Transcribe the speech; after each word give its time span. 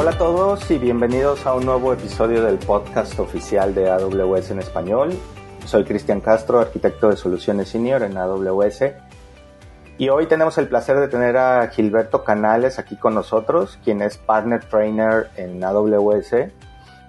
Hola 0.00 0.12
a 0.12 0.18
todos 0.18 0.70
y 0.70 0.78
bienvenidos 0.78 1.44
a 1.44 1.52
un 1.52 1.66
nuevo 1.66 1.92
episodio 1.92 2.42
del 2.42 2.56
podcast 2.56 3.20
oficial 3.20 3.74
de 3.74 3.90
AWS 3.90 4.50
en 4.52 4.60
español. 4.60 5.10
Soy 5.66 5.84
Cristian 5.84 6.22
Castro, 6.22 6.58
arquitecto 6.58 7.10
de 7.10 7.18
soluciones 7.18 7.68
senior 7.68 8.02
en 8.02 8.16
AWS. 8.16 8.94
Y 9.98 10.08
hoy 10.08 10.24
tenemos 10.24 10.56
el 10.56 10.68
placer 10.68 10.98
de 10.98 11.08
tener 11.08 11.36
a 11.36 11.68
Gilberto 11.68 12.24
Canales 12.24 12.78
aquí 12.78 12.96
con 12.96 13.14
nosotros, 13.14 13.78
quien 13.84 14.00
es 14.00 14.16
Partner 14.16 14.64
Trainer 14.64 15.28
en 15.36 15.62
AWS. 15.62 16.50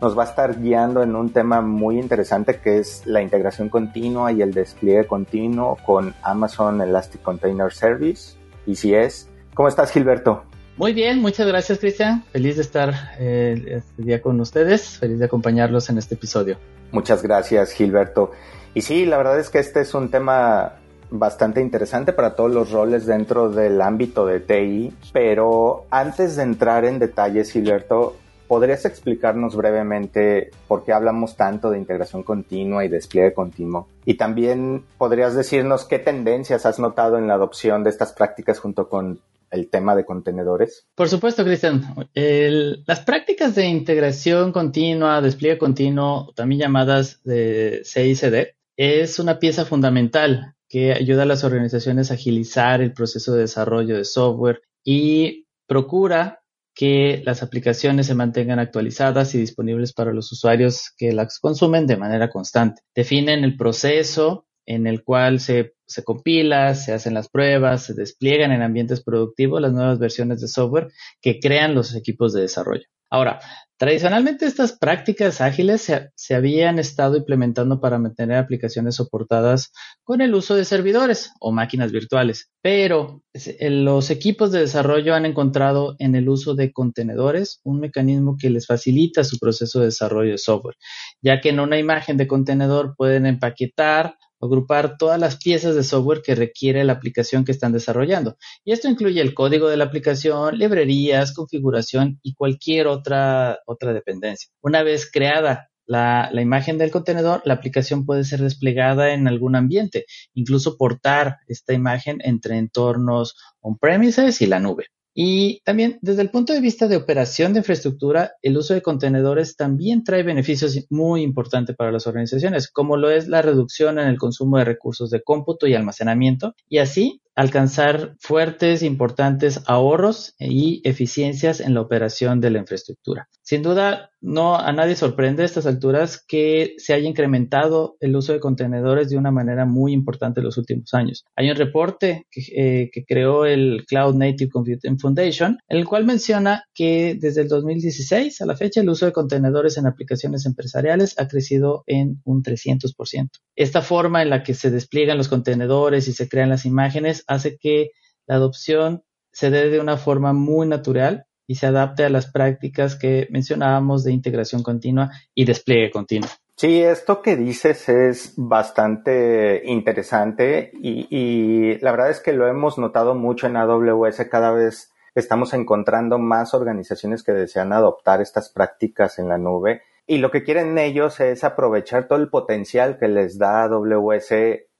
Nos 0.01 0.17
va 0.17 0.23
a 0.23 0.27
estar 0.27 0.59
guiando 0.59 1.01
en 1.01 1.15
un 1.15 1.31
tema 1.31 1.61
muy 1.61 1.97
interesante 1.97 2.59
que 2.59 2.79
es 2.79 3.05
la 3.05 3.21
integración 3.21 3.69
continua 3.69 4.33
y 4.33 4.41
el 4.41 4.53
despliegue 4.53 5.07
continuo 5.07 5.77
con 5.85 6.13
Amazon 6.23 6.81
Elastic 6.81 7.21
Container 7.21 7.71
Service, 7.71 8.35
ECS. 8.67 9.29
¿Cómo 9.53 9.69
estás, 9.69 9.91
Gilberto? 9.91 10.50
Muy 10.77 10.93
bien, 10.93 11.21
muchas 11.21 11.47
gracias 11.47 11.79
Cristian. 11.79 12.23
Feliz 12.31 12.55
de 12.55 12.61
estar 12.61 12.93
eh, 13.19 13.63
este 13.67 14.01
día 14.01 14.21
con 14.21 14.39
ustedes, 14.39 14.97
feliz 14.97 15.19
de 15.19 15.25
acompañarlos 15.25 15.89
en 15.89 15.97
este 15.97 16.15
episodio. 16.15 16.57
Muchas 16.91 17.21
gracias 17.21 17.71
Gilberto. 17.71 18.31
Y 18.73 18.81
sí, 18.81 19.05
la 19.05 19.17
verdad 19.17 19.39
es 19.39 19.49
que 19.49 19.59
este 19.59 19.81
es 19.81 19.93
un 19.93 20.09
tema 20.09 20.75
bastante 21.09 21.59
interesante 21.59 22.13
para 22.13 22.35
todos 22.35 22.51
los 22.51 22.71
roles 22.71 23.05
dentro 23.05 23.49
del 23.49 23.81
ámbito 23.81 24.25
de 24.25 24.39
TI, 24.39 24.93
pero 25.11 25.85
antes 25.91 26.37
de 26.37 26.43
entrar 26.43 26.85
en 26.85 26.99
detalles 26.99 27.51
Gilberto, 27.51 28.15
¿podrías 28.47 28.85
explicarnos 28.85 29.57
brevemente 29.57 30.51
por 30.69 30.85
qué 30.85 30.93
hablamos 30.93 31.35
tanto 31.35 31.69
de 31.69 31.77
integración 31.79 32.23
continua 32.23 32.85
y 32.85 32.87
despliegue 32.87 33.33
continuo? 33.33 33.89
Y 34.05 34.13
también 34.13 34.85
podrías 34.97 35.35
decirnos 35.35 35.83
qué 35.83 35.99
tendencias 35.99 36.65
has 36.65 36.79
notado 36.79 37.17
en 37.17 37.27
la 37.27 37.33
adopción 37.33 37.83
de 37.83 37.89
estas 37.89 38.13
prácticas 38.13 38.59
junto 38.59 38.87
con 38.87 39.19
el 39.51 39.69
tema 39.69 39.95
de 39.95 40.05
contenedores? 40.05 40.87
Por 40.95 41.09
supuesto, 41.09 41.43
Cristian. 41.43 41.95
Las 42.13 43.01
prácticas 43.01 43.53
de 43.55 43.67
integración 43.67 44.51
continua, 44.51 45.21
despliegue 45.21 45.57
continuo, 45.57 46.33
también 46.35 46.61
llamadas 46.61 47.21
de 47.23 47.81
CICD, 47.83 48.55
es 48.77 49.19
una 49.19 49.37
pieza 49.37 49.65
fundamental 49.65 50.55
que 50.67 50.93
ayuda 50.93 51.23
a 51.23 51.25
las 51.25 51.43
organizaciones 51.43 52.09
a 52.09 52.13
agilizar 52.13 52.81
el 52.81 52.93
proceso 52.93 53.33
de 53.33 53.41
desarrollo 53.41 53.97
de 53.97 54.05
software 54.05 54.61
y 54.83 55.45
procura 55.67 56.41
que 56.73 57.21
las 57.25 57.43
aplicaciones 57.43 58.07
se 58.07 58.15
mantengan 58.15 58.59
actualizadas 58.59 59.35
y 59.35 59.37
disponibles 59.37 59.91
para 59.91 60.13
los 60.13 60.31
usuarios 60.31 60.93
que 60.97 61.11
las 61.11 61.39
consumen 61.39 61.85
de 61.85 61.97
manera 61.97 62.29
constante. 62.29 62.81
Definen 62.95 63.43
el 63.43 63.57
proceso 63.57 64.45
en 64.65 64.87
el 64.87 65.03
cual 65.03 65.39
se, 65.39 65.73
se, 65.85 66.03
compila, 66.03 66.75
se 66.75 66.93
hacen 66.93 67.13
las 67.13 67.29
pruebas, 67.29 67.83
se 67.83 67.93
despliegan 67.93 68.51
en 68.51 68.61
ambientes 68.61 69.03
productivos 69.03 69.61
las 69.61 69.73
nuevas 69.73 69.99
versiones 69.99 70.41
de 70.41 70.47
software 70.47 70.89
que 71.21 71.39
crean 71.39 71.75
los 71.75 71.95
equipos 71.95 72.33
de 72.33 72.41
desarrollo. 72.41 72.85
Ahora, 73.13 73.41
tradicionalmente 73.77 74.45
estas 74.45 74.71
prácticas 74.71 75.41
ágiles 75.41 75.81
se, 75.81 76.11
se, 76.15 76.33
habían 76.33 76.79
estado 76.79 77.17
implementando 77.17 77.81
para 77.81 77.99
mantener 77.99 78.37
aplicaciones 78.37 78.95
soportadas 78.95 79.73
con 80.05 80.21
el 80.21 80.33
uso 80.33 80.55
de 80.55 80.63
servidores 80.63 81.33
o 81.41 81.51
máquinas 81.51 81.91
virtuales, 81.91 82.49
pero 82.61 83.21
los 83.59 84.11
equipos 84.11 84.53
de 84.53 84.61
desarrollo 84.61 85.13
han 85.13 85.25
encontrado 85.25 85.97
en 85.99 86.15
el 86.15 86.29
uso 86.29 86.55
de 86.55 86.71
contenedores 86.71 87.59
un 87.65 87.81
mecanismo 87.81 88.37
que 88.39 88.49
les 88.49 88.65
facilita 88.65 89.25
su 89.25 89.37
proceso 89.39 89.79
de 89.79 89.87
desarrollo 89.87 90.31
de 90.31 90.37
software, 90.37 90.77
ya 91.21 91.41
que 91.41 91.49
en 91.49 91.59
una 91.59 91.77
imagen 91.77 92.15
de 92.15 92.27
contenedor 92.27 92.95
pueden 92.95 93.25
empaquetar 93.25 94.15
agrupar 94.41 94.97
todas 94.97 95.19
las 95.19 95.37
piezas 95.37 95.75
de 95.75 95.83
software 95.83 96.21
que 96.21 96.35
requiere 96.35 96.83
la 96.83 96.93
aplicación 96.93 97.45
que 97.45 97.51
están 97.51 97.71
desarrollando. 97.71 98.37
Y 98.63 98.71
esto 98.71 98.89
incluye 98.89 99.21
el 99.21 99.33
código 99.33 99.69
de 99.69 99.77
la 99.77 99.85
aplicación, 99.85 100.57
librerías, 100.57 101.33
configuración 101.33 102.19
y 102.23 102.33
cualquier 102.33 102.87
otra, 102.87 103.59
otra 103.65 103.93
dependencia. 103.93 104.51
Una 104.61 104.83
vez 104.83 105.09
creada 105.11 105.69
la, 105.85 106.29
la, 106.31 106.41
imagen 106.41 106.77
del 106.77 106.91
contenedor, 106.91 107.41
la 107.45 107.55
aplicación 107.55 108.05
puede 108.05 108.23
ser 108.23 108.41
desplegada 108.41 109.13
en 109.13 109.27
algún 109.27 109.55
ambiente, 109.55 110.05
incluso 110.33 110.77
portar 110.77 111.37
esta 111.47 111.73
imagen 111.73 112.19
entre 112.23 112.57
entornos 112.57 113.35
on-premises 113.59 114.41
y 114.41 114.45
la 114.45 114.59
nube. 114.59 114.87
Y 115.13 115.61
también 115.63 115.99
desde 116.01 116.21
el 116.21 116.29
punto 116.29 116.53
de 116.53 116.61
vista 116.61 116.87
de 116.87 116.95
operación 116.95 117.53
de 117.53 117.59
infraestructura, 117.59 118.33
el 118.41 118.57
uso 118.57 118.73
de 118.73 118.81
contenedores 118.81 119.55
también 119.55 120.03
trae 120.03 120.23
beneficios 120.23 120.77
muy 120.89 121.21
importantes 121.21 121.75
para 121.75 121.91
las 121.91 122.07
organizaciones, 122.07 122.69
como 122.69 122.97
lo 122.97 123.09
es 123.09 123.27
la 123.27 123.41
reducción 123.41 123.99
en 123.99 124.07
el 124.07 124.17
consumo 124.17 124.57
de 124.57 124.65
recursos 124.65 125.09
de 125.09 125.21
cómputo 125.21 125.67
y 125.67 125.73
almacenamiento, 125.73 126.55
y 126.69 126.77
así 126.77 127.21
alcanzar 127.35 128.15
fuertes, 128.19 128.83
importantes 128.83 129.61
ahorros 129.65 130.35
y 130.37 130.81
eficiencias 130.83 131.59
en 131.59 131.73
la 131.73 131.81
operación 131.81 132.41
de 132.41 132.51
la 132.51 132.59
infraestructura. 132.59 133.29
Sin 133.41 133.63
duda, 133.63 134.10
no 134.21 134.55
a 134.55 134.71
nadie 134.71 134.95
sorprende 134.95 135.41
a 135.43 135.45
estas 135.45 135.65
alturas 135.65 136.23
que 136.25 136.75
se 136.77 136.93
haya 136.93 137.09
incrementado 137.09 137.97
el 137.99 138.15
uso 138.15 138.33
de 138.33 138.39
contenedores 138.39 139.09
de 139.09 139.17
una 139.17 139.31
manera 139.31 139.65
muy 139.65 139.93
importante 139.93 140.39
en 140.39 140.45
los 140.45 140.57
últimos 140.57 140.93
años. 140.93 141.25
Hay 141.35 141.49
un 141.49 141.57
reporte 141.57 142.27
que, 142.29 142.41
eh, 142.55 142.91
creó 143.07 143.45
el 143.45 143.83
Cloud 143.87 144.15
Native 144.15 144.51
Computing 144.51 144.99
Foundation, 144.99 145.57
en 145.67 145.77
el 145.77 145.87
cual 145.87 146.05
menciona 146.05 146.63
que 146.73 147.17
desde 147.19 147.41
el 147.41 147.47
2016 147.47 148.41
a 148.41 148.45
la 148.45 148.55
fecha 148.55 148.81
el 148.81 148.89
uso 148.89 149.07
de 149.07 149.11
contenedores 149.11 149.77
en 149.77 149.87
aplicaciones 149.87 150.45
empresariales 150.45 151.15
ha 151.19 151.27
crecido 151.27 151.83
en 151.87 152.21
un 152.23 152.43
300%. 152.43 153.29
Esta 153.55 153.81
forma 153.81 154.21
en 154.21 154.29
la 154.29 154.43
que 154.43 154.53
se 154.53 154.69
despliegan 154.69 155.17
los 155.17 155.29
contenedores 155.29 156.07
y 156.07 156.13
se 156.13 156.29
crean 156.29 156.49
las 156.49 156.65
imágenes 156.65 157.23
hace 157.27 157.57
que 157.57 157.89
la 158.27 158.35
adopción 158.35 159.03
se 159.33 159.49
dé 159.49 159.69
de 159.69 159.79
una 159.79 159.97
forma 159.97 160.33
muy 160.33 160.67
natural 160.67 161.25
y 161.51 161.55
se 161.55 161.67
adapte 161.67 162.05
a 162.05 162.09
las 162.09 162.31
prácticas 162.31 162.95
que 162.95 163.27
mencionábamos 163.29 164.05
de 164.05 164.13
integración 164.13 164.63
continua 164.63 165.11
y 165.35 165.43
despliegue 165.43 165.91
continuo. 165.91 166.29
Sí, 166.55 166.81
esto 166.81 167.21
que 167.21 167.35
dices 167.35 167.89
es 167.89 168.35
bastante 168.37 169.61
interesante 169.65 170.71
y, 170.81 171.77
la 171.79 171.91
verdad 171.91 172.09
es 172.09 172.21
que 172.21 172.31
lo 172.31 172.47
hemos 172.47 172.77
notado 172.77 173.15
mucho 173.15 173.47
en 173.47 173.57
AWS. 173.57 174.29
Cada 174.31 174.51
vez 174.51 174.93
estamos 175.13 175.53
encontrando 175.53 176.19
más 176.19 176.53
organizaciones 176.53 177.21
que 177.21 177.33
desean 177.33 177.73
adoptar 177.73 178.21
estas 178.21 178.47
prácticas 178.47 179.19
en 179.19 179.27
la 179.27 179.37
nube 179.37 179.81
y 180.07 180.19
lo 180.19 180.31
que 180.31 180.43
quieren 180.43 180.77
ellos 180.77 181.19
es 181.19 181.43
aprovechar 181.43 182.07
todo 182.07 182.19
el 182.19 182.29
potencial 182.29 182.97
que 182.97 183.09
les 183.09 183.37
da 183.37 183.63
AWS 183.63 184.33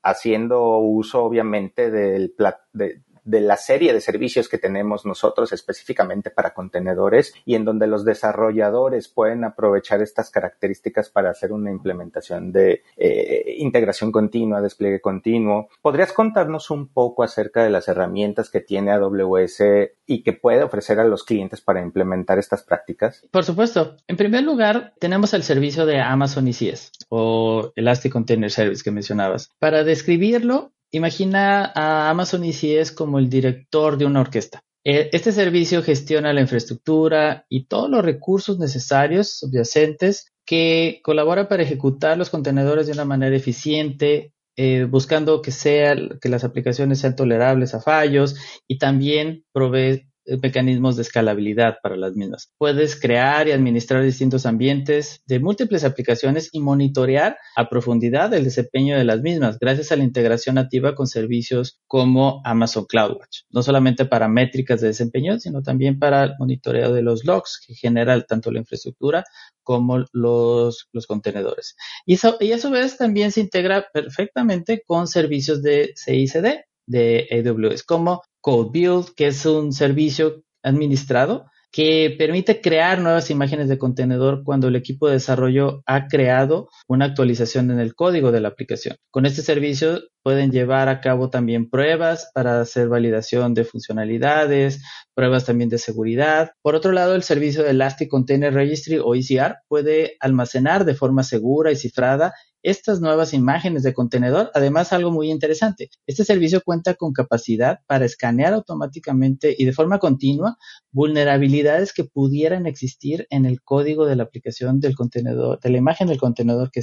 haciendo 0.03 0.77
uso 0.77 1.21
obviamente 1.21 1.91
del, 1.91 2.33
de, 2.71 3.01
de 3.23 3.41
la 3.41 3.57
serie 3.57 3.93
de 3.93 4.01
servicios 4.01 4.49
que 4.49 4.57
tenemos 4.57 5.05
nosotros 5.05 5.51
específicamente 5.51 6.29
para 6.29 6.53
contenedores 6.53 7.33
y 7.45 7.55
en 7.55 7.65
donde 7.65 7.87
los 7.87 8.05
desarrolladores 8.05 9.07
pueden 9.07 9.43
aprovechar 9.43 10.01
estas 10.01 10.29
características 10.29 11.09
para 11.09 11.29
hacer 11.29 11.51
una 11.51 11.71
implementación 11.71 12.51
de 12.51 12.83
eh, 12.97 13.55
integración 13.57 14.11
continua, 14.11 14.61
despliegue 14.61 15.01
continuo. 15.01 15.69
¿Podrías 15.81 16.13
contarnos 16.13 16.71
un 16.71 16.87
poco 16.87 17.23
acerca 17.23 17.63
de 17.63 17.69
las 17.69 17.87
herramientas 17.87 18.49
que 18.49 18.61
tiene 18.61 18.91
AWS 18.91 19.63
y 20.05 20.23
que 20.23 20.33
puede 20.33 20.63
ofrecer 20.63 20.99
a 20.99 21.05
los 21.05 21.23
clientes 21.23 21.61
para 21.61 21.81
implementar 21.81 22.39
estas 22.39 22.63
prácticas? 22.63 23.25
Por 23.31 23.43
supuesto. 23.43 23.97
En 24.07 24.17
primer 24.17 24.43
lugar, 24.43 24.93
tenemos 24.99 25.33
el 25.33 25.43
servicio 25.43 25.85
de 25.85 25.99
Amazon 25.99 26.47
ECS 26.47 26.91
o 27.09 27.71
Elastic 27.75 28.11
Container 28.11 28.51
Service 28.51 28.83
que 28.83 28.91
mencionabas. 28.91 29.51
Para 29.59 29.83
describirlo, 29.83 30.71
Imagina 30.91 31.71
a 31.73 32.09
Amazon 32.09 32.43
ECS 32.43 32.91
como 32.91 33.17
el 33.17 33.29
director 33.29 33.97
de 33.97 34.05
una 34.05 34.21
orquesta. 34.21 34.63
E, 34.83 35.09
este 35.13 35.31
servicio 35.31 35.83
gestiona 35.83 36.33
la 36.33 36.41
infraestructura 36.41 37.45
y 37.49 37.65
todos 37.65 37.89
los 37.89 38.03
recursos 38.03 38.59
necesarios 38.59 39.39
subyacentes 39.39 40.33
que 40.45 40.99
colaboran 41.03 41.47
para 41.47 41.63
ejecutar 41.63 42.17
los 42.17 42.29
contenedores 42.29 42.87
de 42.87 42.93
una 42.93 43.05
manera 43.05 43.35
eficiente, 43.35 44.33
eh, 44.57 44.83
buscando 44.83 45.41
que, 45.41 45.51
sea, 45.51 45.95
que 46.19 46.29
las 46.29 46.43
aplicaciones 46.43 46.99
sean 46.99 47.15
tolerables 47.15 47.73
a 47.73 47.81
fallos 47.81 48.35
y 48.67 48.77
también 48.77 49.45
provee 49.53 50.10
mecanismos 50.41 50.95
de 50.95 51.01
escalabilidad 51.01 51.77
para 51.81 51.97
las 51.97 52.15
mismas. 52.15 52.51
Puedes 52.57 52.99
crear 52.99 53.47
y 53.47 53.51
administrar 53.51 54.03
distintos 54.03 54.45
ambientes 54.45 55.21
de 55.25 55.39
múltiples 55.39 55.83
aplicaciones 55.83 56.49
y 56.51 56.59
monitorear 56.59 57.37
a 57.55 57.69
profundidad 57.69 58.33
el 58.33 58.43
desempeño 58.43 58.97
de 58.97 59.03
las 59.03 59.21
mismas 59.21 59.57
gracias 59.59 59.91
a 59.91 59.95
la 59.95 60.03
integración 60.03 60.55
nativa 60.55 60.95
con 60.95 61.07
servicios 61.07 61.79
como 61.87 62.41
Amazon 62.45 62.85
CloudWatch. 62.85 63.43
No 63.49 63.63
solamente 63.63 64.05
para 64.05 64.27
métricas 64.27 64.81
de 64.81 64.87
desempeño, 64.87 65.39
sino 65.39 65.61
también 65.61 65.99
para 65.99 66.23
el 66.23 66.33
monitoreo 66.39 66.93
de 66.93 67.01
los 67.01 67.25
logs 67.25 67.61
que 67.65 67.73
genera 67.73 68.19
tanto 68.21 68.51
la 68.51 68.59
infraestructura 68.59 69.23
como 69.63 70.05
los, 70.11 70.87
los 70.91 71.07
contenedores. 71.07 71.75
Y, 72.05 72.17
y 72.39 72.51
a 72.51 72.59
su 72.59 72.71
vez 72.71 72.97
también 72.97 73.31
se 73.31 73.41
integra 73.41 73.87
perfectamente 73.93 74.83
con 74.85 75.07
servicios 75.07 75.61
de 75.61 75.93
CICD 75.95 76.70
de 76.91 77.27
AWS 77.31 77.83
como 77.83 78.21
Code 78.41 78.69
Build, 78.71 79.15
que 79.15 79.27
es 79.27 79.45
un 79.45 79.73
servicio 79.73 80.43
administrado 80.63 81.45
que 81.71 82.13
permite 82.17 82.59
crear 82.59 82.99
nuevas 82.99 83.29
imágenes 83.29 83.69
de 83.69 83.77
contenedor 83.77 84.43
cuando 84.43 84.67
el 84.67 84.75
equipo 84.75 85.07
de 85.07 85.13
desarrollo 85.13 85.81
ha 85.85 86.07
creado 86.07 86.69
una 86.87 87.05
actualización 87.05 87.71
en 87.71 87.79
el 87.79 87.95
código 87.95 88.31
de 88.31 88.41
la 88.41 88.49
aplicación. 88.49 88.97
Con 89.09 89.25
este 89.25 89.41
servicio 89.41 90.01
pueden 90.21 90.51
llevar 90.51 90.89
a 90.89 90.99
cabo 90.99 91.29
también 91.29 91.69
pruebas 91.69 92.29
para 92.33 92.59
hacer 92.59 92.89
validación 92.89 93.53
de 93.53 93.63
funcionalidades, 93.63 94.83
pruebas 95.15 95.45
también 95.45 95.69
de 95.69 95.77
seguridad. 95.77 96.51
Por 96.61 96.75
otro 96.75 96.91
lado, 96.91 97.15
el 97.15 97.23
servicio 97.23 97.63
de 97.63 97.71
Elastic 97.71 98.09
Container 98.09 98.53
Registry 98.53 98.99
o 99.01 99.15
ECR 99.15 99.55
puede 99.69 100.17
almacenar 100.19 100.83
de 100.83 100.93
forma 100.93 101.23
segura 101.23 101.71
y 101.71 101.77
cifrada 101.77 102.33
estas 102.63 103.01
nuevas 103.01 103.33
imágenes 103.33 103.83
de 103.83 103.93
contenedor. 103.93 104.51
Además, 104.53 104.93
algo 104.93 105.11
muy 105.11 105.31
interesante, 105.31 105.89
este 106.07 106.25
servicio 106.25 106.61
cuenta 106.63 106.95
con 106.95 107.13
capacidad 107.13 107.79
para 107.87 108.05
escanear 108.05 108.53
automáticamente 108.53 109.55
y 109.57 109.65
de 109.65 109.73
forma 109.73 109.99
continua 109.99 110.57
vulnerabilidades 110.91 111.93
que 111.93 112.03
pudieran 112.03 112.65
existir 112.65 113.27
en 113.29 113.45
el 113.45 113.61
código 113.61 114.05
de 114.05 114.15
la 114.15 114.23
aplicación 114.23 114.79
del 114.79 114.95
contenedor, 114.95 115.59
de 115.59 115.69
la 115.69 115.77
imagen 115.77 116.07
del 116.07 116.19
contenedor 116.19 116.71
que 116.71 116.81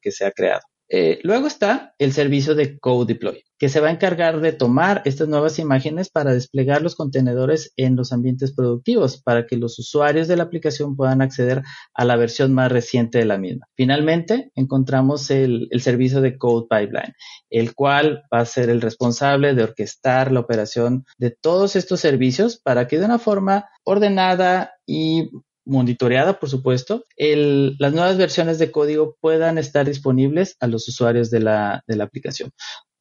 que 0.00 0.10
se 0.12 0.24
ha 0.24 0.30
creado. 0.32 0.69
Eh, 0.92 1.20
luego 1.22 1.46
está 1.46 1.94
el 1.98 2.12
servicio 2.12 2.56
de 2.56 2.76
Code 2.80 3.14
Deploy, 3.14 3.44
que 3.58 3.68
se 3.68 3.78
va 3.78 3.88
a 3.88 3.92
encargar 3.92 4.40
de 4.40 4.52
tomar 4.52 5.02
estas 5.04 5.28
nuevas 5.28 5.60
imágenes 5.60 6.10
para 6.10 6.34
desplegar 6.34 6.82
los 6.82 6.96
contenedores 6.96 7.72
en 7.76 7.94
los 7.94 8.12
ambientes 8.12 8.52
productivos, 8.52 9.22
para 9.22 9.46
que 9.46 9.56
los 9.56 9.78
usuarios 9.78 10.26
de 10.26 10.36
la 10.36 10.42
aplicación 10.42 10.96
puedan 10.96 11.22
acceder 11.22 11.62
a 11.94 12.04
la 12.04 12.16
versión 12.16 12.52
más 12.52 12.72
reciente 12.72 13.18
de 13.18 13.24
la 13.24 13.38
misma. 13.38 13.66
Finalmente, 13.76 14.50
encontramos 14.56 15.30
el, 15.30 15.68
el 15.70 15.80
servicio 15.80 16.20
de 16.20 16.36
Code 16.36 16.66
Pipeline, 16.68 17.14
el 17.50 17.72
cual 17.72 18.24
va 18.34 18.40
a 18.40 18.46
ser 18.46 18.68
el 18.68 18.80
responsable 18.80 19.54
de 19.54 19.62
orquestar 19.62 20.32
la 20.32 20.40
operación 20.40 21.04
de 21.18 21.30
todos 21.30 21.76
estos 21.76 22.00
servicios 22.00 22.60
para 22.60 22.88
que 22.88 22.98
de 22.98 23.04
una 23.04 23.20
forma 23.20 23.68
ordenada 23.84 24.72
y 24.86 25.30
monitoreada, 25.64 26.38
por 26.38 26.48
supuesto, 26.48 27.04
las 27.16 27.92
nuevas 27.92 28.16
versiones 28.16 28.58
de 28.58 28.70
código 28.70 29.16
puedan 29.20 29.58
estar 29.58 29.86
disponibles 29.86 30.56
a 30.60 30.66
los 30.66 30.88
usuarios 30.88 31.30
de 31.30 31.40
la, 31.40 31.84
aplicación. 32.00 32.50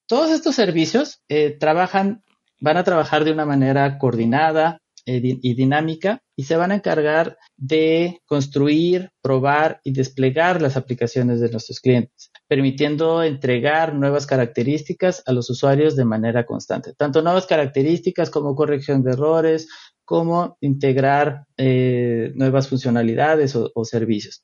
Todos 0.07 0.31
estos 0.31 0.55
servicios 0.55 1.21
eh, 1.29 1.55
trabajan, 1.59 2.23
van 2.59 2.77
a 2.77 2.83
trabajar 2.83 3.23
de 3.23 3.31
una 3.31 3.45
manera 3.45 3.97
coordinada 3.97 4.81
eh, 5.05 5.21
y 5.23 5.53
dinámica 5.53 6.21
y 6.35 6.43
se 6.43 6.55
van 6.55 6.71
a 6.71 6.75
encargar 6.75 7.37
de 7.57 8.21
construir, 8.25 9.09
probar 9.21 9.81
y 9.83 9.91
desplegar 9.91 10.61
las 10.61 10.77
aplicaciones 10.77 11.41
de 11.41 11.49
nuestros 11.49 11.81
clientes, 11.81 12.31
permitiendo 12.47 13.23
entregar 13.23 13.93
nuevas 13.93 14.25
características 14.25 15.21
a 15.25 15.33
los 15.33 15.49
usuarios 15.49 15.97
de 15.97 16.05
manera 16.05 16.45
constante, 16.45 16.93
tanto 16.93 17.21
nuevas 17.21 17.45
características 17.45 18.29
como 18.29 18.55
corrección 18.55 19.03
de 19.03 19.11
errores, 19.11 19.67
cómo 20.09 20.57
integrar 20.59 21.45
eh, 21.55 22.31
nuevas 22.33 22.67
funcionalidades 22.67 23.55
o, 23.55 23.85
servicios. 23.85 24.43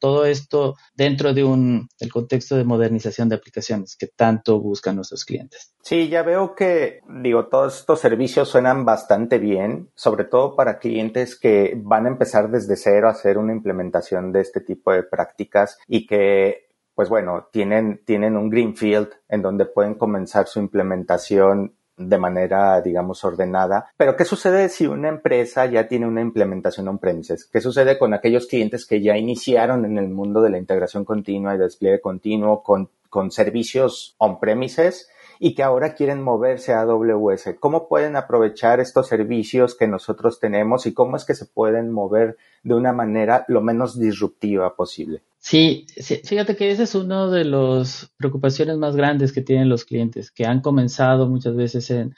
todo 0.00 0.24
esto 0.24 0.74
dentro 0.94 1.34
de 1.34 1.44
un 1.44 1.86
el 2.00 2.10
contexto 2.10 2.56
de 2.56 2.64
modernización 2.64 3.28
de 3.28 3.34
aplicaciones 3.34 3.94
que 3.94 4.06
tanto 4.06 4.58
buscan 4.58 4.96
nuestros 4.96 5.26
clientes. 5.26 5.74
Sí, 5.82 6.08
ya 6.08 6.22
veo 6.22 6.54
que, 6.54 7.00
digo, 7.22 7.48
todos 7.48 7.80
estos 7.80 8.00
servicios 8.00 8.48
suenan 8.48 8.86
bastante 8.86 9.38
bien, 9.38 9.90
sobre 9.94 10.24
todo 10.24 10.56
para 10.56 10.78
clientes 10.78 11.38
que 11.38 11.74
van 11.76 12.06
a 12.06 12.08
empezar 12.08 12.50
desde 12.50 12.76
cero 12.76 13.08
a 13.08 13.10
hacer 13.10 13.36
una 13.36 13.52
implementación 13.52 14.32
de 14.32 14.40
este 14.40 14.62
tipo 14.62 14.92
de 14.92 15.02
prácticas 15.02 15.76
y 15.86 16.06
que 16.06 16.68
pues 16.94 17.08
bueno, 17.08 17.48
tienen, 17.52 18.02
tienen 18.04 18.36
un 18.36 18.48
greenfield 18.50 19.08
en 19.28 19.42
donde 19.42 19.64
pueden 19.64 19.94
comenzar 19.94 20.46
su 20.46 20.58
implementación 20.58 21.74
de 21.96 22.18
manera, 22.18 22.80
digamos, 22.80 23.24
ordenada. 23.24 23.90
Pero, 23.96 24.16
¿qué 24.16 24.24
sucede 24.24 24.68
si 24.68 24.86
una 24.86 25.08
empresa 25.08 25.66
ya 25.66 25.88
tiene 25.88 26.06
una 26.06 26.20
implementación 26.20 26.88
on-premises? 26.88 27.44
¿Qué 27.44 27.60
sucede 27.60 27.98
con 27.98 28.14
aquellos 28.14 28.46
clientes 28.46 28.86
que 28.86 29.02
ya 29.02 29.16
iniciaron 29.16 29.84
en 29.84 29.98
el 29.98 30.08
mundo 30.08 30.42
de 30.42 30.50
la 30.50 30.58
integración 30.58 31.04
continua 31.04 31.54
y 31.54 31.58
despliegue 31.58 32.00
continuo 32.00 32.62
con, 32.62 32.90
con 33.08 33.30
servicios 33.30 34.14
on-premises? 34.18 35.08
Y 35.44 35.56
que 35.56 35.64
ahora 35.64 35.96
quieren 35.96 36.22
moverse 36.22 36.72
a 36.72 36.82
AWS. 36.82 37.56
¿Cómo 37.58 37.88
pueden 37.88 38.14
aprovechar 38.14 38.78
estos 38.78 39.08
servicios 39.08 39.74
que 39.74 39.88
nosotros 39.88 40.38
tenemos 40.38 40.86
y 40.86 40.94
cómo 40.94 41.16
es 41.16 41.24
que 41.24 41.34
se 41.34 41.46
pueden 41.46 41.90
mover 41.90 42.36
de 42.62 42.74
una 42.74 42.92
manera 42.92 43.44
lo 43.48 43.60
menos 43.60 43.98
disruptiva 43.98 44.76
posible? 44.76 45.22
Sí, 45.38 45.84
fíjate 46.22 46.54
que 46.54 46.70
esa 46.70 46.84
es 46.84 46.94
una 46.94 47.28
de 47.28 47.44
las 47.44 48.12
preocupaciones 48.16 48.76
más 48.76 48.94
grandes 48.94 49.32
que 49.32 49.40
tienen 49.40 49.68
los 49.68 49.84
clientes, 49.84 50.30
que 50.30 50.46
han 50.46 50.60
comenzado 50.60 51.28
muchas 51.28 51.56
veces 51.56 51.90
en, 51.90 52.14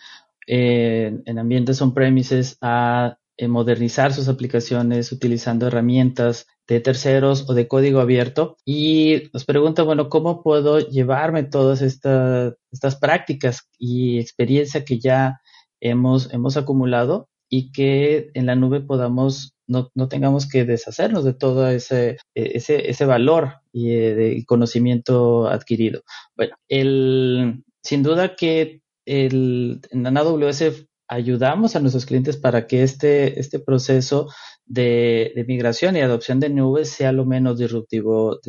en, 0.46 1.38
ambientes 1.38 1.80
on-premises 1.80 2.58
a 2.60 3.16
modernizar 3.48 4.12
sus 4.12 4.28
aplicaciones 4.28 5.12
utilizando 5.12 5.66
herramientas 5.66 6.46
de 6.66 6.80
terceros 6.80 7.48
o 7.48 7.54
de 7.54 7.68
código 7.68 8.00
abierto 8.00 8.56
y 8.64 9.24
nos 9.32 9.44
pregunta, 9.44 9.82
bueno, 9.82 10.08
¿cómo 10.08 10.42
puedo 10.42 10.78
llevarme 10.78 11.44
todas 11.44 11.82
estas, 11.82 12.54
estas 12.70 12.96
prácticas 12.96 13.68
y 13.78 14.18
experiencia 14.18 14.84
que 14.84 14.98
ya 14.98 15.40
hemos, 15.80 16.32
hemos 16.32 16.56
acumulado 16.56 17.28
y 17.50 17.70
que 17.72 18.30
en 18.34 18.46
la 18.46 18.56
nube 18.56 18.80
podamos, 18.80 19.54
no, 19.66 19.90
no 19.94 20.08
tengamos 20.08 20.48
que 20.48 20.64
deshacernos 20.64 21.24
de 21.24 21.34
todo 21.34 21.68
ese, 21.68 22.16
ese, 22.34 22.90
ese 22.90 23.04
valor 23.04 23.60
y 23.72 23.92
eh, 23.92 24.14
de 24.14 24.44
conocimiento 24.46 25.46
adquirido. 25.48 26.02
Bueno, 26.36 26.56
el, 26.68 27.64
sin 27.82 28.02
duda 28.02 28.36
que 28.36 28.80
el, 29.04 29.80
en 29.90 30.16
AWS 30.16 30.86
ayudamos 31.14 31.76
a 31.76 31.80
nuestros 31.80 32.06
clientes 32.06 32.36
para 32.36 32.66
que 32.66 32.82
este, 32.82 33.38
este 33.38 33.58
proceso 33.58 34.28
de, 34.66 35.44
migración 35.46 35.96
y 35.96 36.00
adopción 36.00 36.40
de 36.40 36.48
nubes 36.48 36.90
sea 36.90 37.12
lo 37.12 37.24
menos 37.24 37.58
disruptivo, 37.58 38.40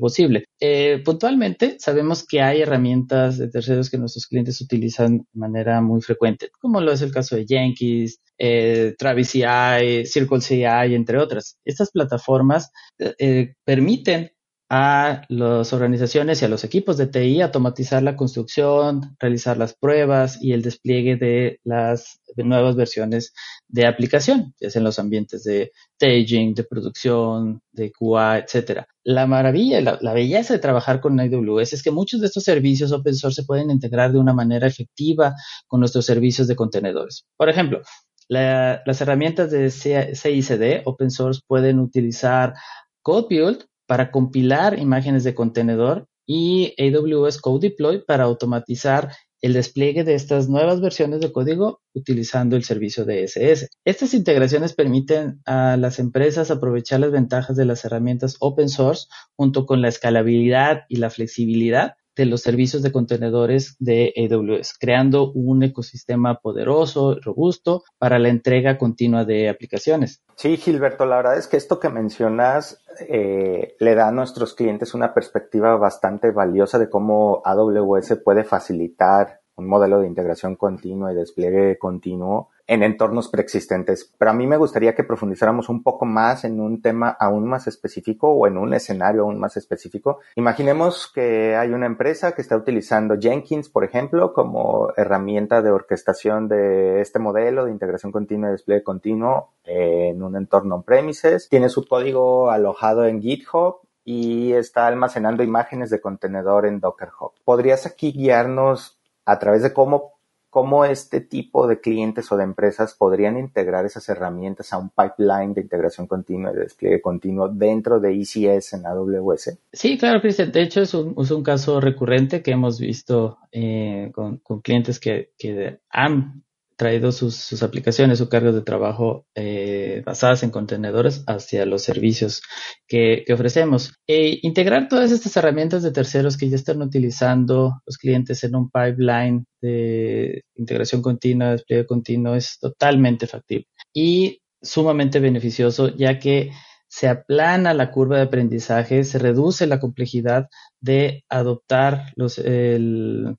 posible. 0.00 0.44
Eh, 0.60 1.02
puntualmente, 1.04 1.76
sabemos 1.78 2.24
que 2.26 2.40
hay 2.40 2.62
herramientas 2.62 3.38
de 3.38 3.48
terceros 3.48 3.90
que 3.90 3.98
nuestros 3.98 4.26
clientes 4.26 4.60
utilizan 4.60 5.18
de 5.18 5.24
manera 5.34 5.80
muy 5.80 6.00
frecuente, 6.00 6.50
como 6.60 6.80
lo 6.80 6.92
es 6.92 7.02
el 7.02 7.12
caso 7.12 7.36
de 7.36 7.46
Jenkins, 7.46 8.20
eh, 8.38 8.94
Travis 8.98 9.30
CI, 9.30 10.06
Circle 10.06 10.40
CI, 10.40 10.94
entre 10.94 11.18
otras. 11.18 11.58
Estas 11.64 11.90
plataformas 11.90 12.70
eh, 12.98 13.54
permiten 13.64 14.31
a 14.74 15.26
las 15.28 15.74
organizaciones 15.74 16.40
y 16.40 16.46
a 16.46 16.48
los 16.48 16.64
equipos 16.64 16.96
de 16.96 17.06
TI 17.06 17.42
automatizar 17.42 18.02
la 18.02 18.16
construcción, 18.16 19.14
realizar 19.18 19.58
las 19.58 19.74
pruebas 19.74 20.42
y 20.42 20.54
el 20.54 20.62
despliegue 20.62 21.16
de 21.16 21.60
las 21.62 22.22
nuevas 22.36 22.74
versiones 22.74 23.34
de 23.68 23.86
aplicación, 23.86 24.54
ya 24.58 24.70
sea 24.70 24.80
en 24.80 24.84
los 24.84 24.98
ambientes 24.98 25.44
de 25.44 25.72
staging, 25.96 26.54
de 26.54 26.64
producción, 26.64 27.60
de 27.70 27.92
QA, 27.92 28.38
etcétera. 28.38 28.86
La 29.04 29.26
maravilla, 29.26 29.82
la, 29.82 29.98
la, 30.00 30.14
belleza 30.14 30.54
de 30.54 30.60
trabajar 30.60 31.02
con 31.02 31.20
AWS 31.20 31.74
es 31.74 31.82
que 31.82 31.90
muchos 31.90 32.22
de 32.22 32.28
estos 32.28 32.44
servicios 32.44 32.92
open 32.92 33.14
source 33.14 33.42
se 33.42 33.46
pueden 33.46 33.70
integrar 33.70 34.10
de 34.10 34.20
una 34.20 34.32
manera 34.32 34.66
efectiva 34.66 35.34
con 35.66 35.80
nuestros 35.80 36.06
servicios 36.06 36.48
de 36.48 36.56
contenedores. 36.56 37.26
Por 37.36 37.50
ejemplo, 37.50 37.82
las 38.26 39.00
herramientas 39.02 39.50
de 39.50 39.70
CICD 39.70 40.86
open 40.86 41.10
source 41.10 41.42
pueden 41.46 41.78
utilizar 41.78 42.54
CodeBuild 43.02 43.66
para 43.92 44.10
compilar 44.10 44.78
imágenes 44.78 45.22
de 45.22 45.34
contenedor 45.34 46.06
y 46.26 46.74
AWS 46.78 47.38
Code 47.42 47.68
Deploy 47.68 48.02
para 48.02 48.24
automatizar 48.24 49.12
el 49.42 49.52
despliegue 49.52 50.02
de 50.02 50.14
estas 50.14 50.48
nuevas 50.48 50.80
versiones 50.80 51.20
de 51.20 51.30
código 51.30 51.82
utilizando 51.92 52.56
el 52.56 52.64
servicio 52.64 53.04
de 53.04 53.24
SS. 53.24 53.68
Estas 53.84 54.14
integraciones 54.14 54.72
permiten 54.72 55.42
a 55.44 55.76
las 55.76 55.98
empresas 55.98 56.50
aprovechar 56.50 57.00
las 57.00 57.10
ventajas 57.10 57.54
de 57.54 57.66
las 57.66 57.84
herramientas 57.84 58.36
open 58.40 58.70
source 58.70 59.08
junto 59.36 59.66
con 59.66 59.82
la 59.82 59.88
escalabilidad 59.88 60.84
y 60.88 60.96
la 60.96 61.10
flexibilidad 61.10 61.96
de 62.16 62.26
los 62.26 62.42
servicios 62.42 62.82
de 62.82 62.92
contenedores 62.92 63.76
de 63.78 64.12
AWS, 64.16 64.74
creando 64.78 65.32
un 65.32 65.62
ecosistema 65.62 66.38
poderoso, 66.40 67.18
robusto 67.20 67.84
para 67.98 68.18
la 68.18 68.28
entrega 68.28 68.78
continua 68.78 69.24
de 69.24 69.48
aplicaciones. 69.48 70.22
Sí, 70.36 70.56
Gilberto, 70.56 71.06
la 71.06 71.16
verdad 71.16 71.38
es 71.38 71.48
que 71.48 71.56
esto 71.56 71.78
que 71.78 71.88
mencionas 71.88 72.82
eh, 73.08 73.76
le 73.78 73.94
da 73.94 74.08
a 74.08 74.12
nuestros 74.12 74.54
clientes 74.54 74.94
una 74.94 75.14
perspectiva 75.14 75.76
bastante 75.76 76.30
valiosa 76.30 76.78
de 76.78 76.90
cómo 76.90 77.42
AWS 77.44 78.20
puede 78.24 78.44
facilitar 78.44 79.40
un 79.54 79.68
modelo 79.68 80.00
de 80.00 80.06
integración 80.06 80.56
continua 80.56 81.12
y 81.12 81.16
despliegue 81.16 81.78
continuo 81.78 82.50
en 82.66 82.82
entornos 82.82 83.28
preexistentes. 83.28 84.12
Pero 84.18 84.30
a 84.30 84.34
mí 84.34 84.46
me 84.46 84.56
gustaría 84.56 84.94
que 84.94 85.04
profundizáramos 85.04 85.68
un 85.68 85.82
poco 85.82 86.04
más 86.04 86.44
en 86.44 86.60
un 86.60 86.80
tema 86.80 87.16
aún 87.18 87.46
más 87.46 87.66
específico 87.66 88.28
o 88.28 88.46
en 88.46 88.56
un 88.56 88.74
escenario 88.74 89.22
aún 89.22 89.38
más 89.38 89.56
específico. 89.56 90.20
Imaginemos 90.36 91.10
que 91.12 91.56
hay 91.56 91.70
una 91.70 91.86
empresa 91.86 92.32
que 92.32 92.42
está 92.42 92.56
utilizando 92.56 93.18
Jenkins, 93.20 93.68
por 93.68 93.84
ejemplo, 93.84 94.32
como 94.32 94.92
herramienta 94.96 95.62
de 95.62 95.70
orquestación 95.70 96.48
de 96.48 97.00
este 97.00 97.18
modelo 97.18 97.64
de 97.64 97.72
integración 97.72 98.12
continua 98.12 98.48
y 98.48 98.52
despliegue 98.52 98.82
continuo 98.82 99.50
en 99.64 100.22
un 100.22 100.36
entorno 100.36 100.76
on-premises. 100.76 101.48
Tiene 101.48 101.68
su 101.68 101.86
código 101.86 102.50
alojado 102.50 103.06
en 103.06 103.20
GitHub 103.20 103.80
y 104.04 104.52
está 104.52 104.86
almacenando 104.86 105.42
imágenes 105.42 105.90
de 105.90 106.00
contenedor 106.00 106.66
en 106.66 106.80
Docker 106.80 107.10
Hub. 107.20 107.32
¿Podrías 107.44 107.86
aquí 107.86 108.12
guiarnos 108.12 108.98
a 109.24 109.38
través 109.38 109.62
de 109.62 109.72
cómo 109.72 110.14
cómo 110.52 110.84
este 110.84 111.22
tipo 111.22 111.66
de 111.66 111.80
clientes 111.80 112.30
o 112.30 112.36
de 112.36 112.44
empresas 112.44 112.92
podrían 112.92 113.38
integrar 113.38 113.86
esas 113.86 114.06
herramientas 114.10 114.70
a 114.74 114.76
un 114.76 114.90
pipeline 114.90 115.54
de 115.54 115.62
integración 115.62 116.06
continua 116.06 116.50
y 116.50 116.56
de 116.56 116.60
despliegue 116.64 117.00
continuo 117.00 117.48
dentro 117.48 118.00
de 118.00 118.12
ECS 118.20 118.74
en 118.74 118.84
AWS? 118.84 119.58
Sí, 119.72 119.96
claro, 119.96 120.20
Cristian. 120.20 120.52
De 120.52 120.60
hecho, 120.60 120.82
es 120.82 120.92
un, 120.92 121.42
caso 121.42 121.80
recurrente 121.80 122.42
que 122.42 122.50
hemos 122.50 122.78
visto 122.78 123.38
eh, 123.50 124.12
con, 124.14 124.36
con, 124.40 124.60
clientes 124.60 125.00
que, 125.00 125.30
que 125.38 125.78
han 125.88 126.42
traído 126.82 127.12
sus, 127.12 127.62
aplicaciones 127.62 128.20
o 128.20 128.28
cargas 128.28 128.54
de 128.54 128.62
trabajo 128.62 129.24
eh, 129.36 130.02
basadas 130.04 130.42
en 130.42 130.50
contenedores 130.50 131.22
hacia 131.28 131.64
los 131.64 131.82
servicios 131.82 132.42
que, 132.88 133.24
ofrecemos. 133.32 133.94
E 134.08 134.40
integrar 134.42 134.88
todas 134.88 135.12
estas 135.12 135.36
herramientas 135.36 135.84
de 135.84 135.92
terceros 135.92 136.36
que 136.36 136.48
ya 136.48 136.56
están 136.56 136.82
utilizando 136.82 137.80
los 137.86 137.98
clientes 137.98 138.42
en 138.42 138.56
un 138.56 138.68
pipeline 138.68 139.44
de 139.60 140.42
integración 140.56 141.02
continua, 141.02 141.52
despliegue 141.52 141.86
continuo, 141.86 142.34
es 142.34 142.58
totalmente 142.60 143.28
factible 143.28 143.68
y 143.94 144.40
sumamente 144.60 145.20
beneficioso, 145.20 145.94
ya 145.94 146.18
que 146.18 146.50
se 146.88 147.06
aplana 147.06 147.74
la 147.74 147.92
curva 147.92 148.16
de 148.16 148.22
aprendizaje, 148.22 149.04
se 149.04 149.20
reduce 149.20 149.68
la 149.68 149.78
complejidad 149.78 150.48
de 150.80 151.24
adoptar 151.28 152.12
los, 152.16 152.38
el, 152.38 153.36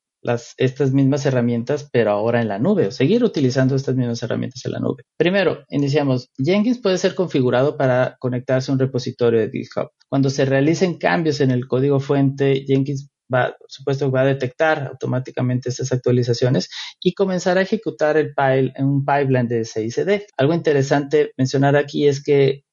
estas 0.58 0.92
mismas 0.92 1.26
herramientas, 1.26 1.90
pero 1.92 2.12
ahora 2.12 2.42
en 2.42 2.48
la 2.48 2.60
nube, 2.60 2.88
o 2.88 2.92
seguir 2.92 3.24
utilizando 3.24 3.76
estas 3.76 3.96
mismas 3.96 4.24
herramientas 4.24 4.66
en 4.66 4.72
la 4.72 4.80
nube. 4.80 5.04
Primero, 5.18 5.64
iniciamos. 5.70 6.30
Jenkins 6.38 6.80
puede 6.80 6.98
ser 6.98 7.16
configurado 7.16 7.78
para 7.78 8.16
conectarse 8.20 8.72
a 8.72 8.74
un 8.74 8.80
repositorio 8.80 9.40
de 9.40 9.50
GitHub. 9.50 9.90
Cuando 10.10 10.30
se 10.30 10.46
realicen 10.46 10.98
cambios 10.98 11.42
en 11.42 11.52
el 11.52 11.68
código 11.68 12.00
fuente, 12.00 12.64
Jenkins 12.68 13.10
va, 13.34 13.56
supuesto, 13.68 14.12
va 14.12 14.22
a 14.22 14.26
detectar 14.26 14.88
automáticamente 14.88 15.70
estas 15.70 15.92
actualizaciones 15.92 16.70
y 17.02 17.14
comenzar 17.14 17.58
a 17.58 17.62
ejecutar 17.62 18.18
el 18.18 18.34
en 18.38 18.86
un 18.86 19.06
pipeline 19.06 19.48
de 19.48 19.66
CICD. 19.66 20.26
Algo 20.38 20.54
interesante 20.54 21.32
mencionar 21.38 21.76
aquí 21.76 22.08
es 22.08 22.24
que 22.24 22.64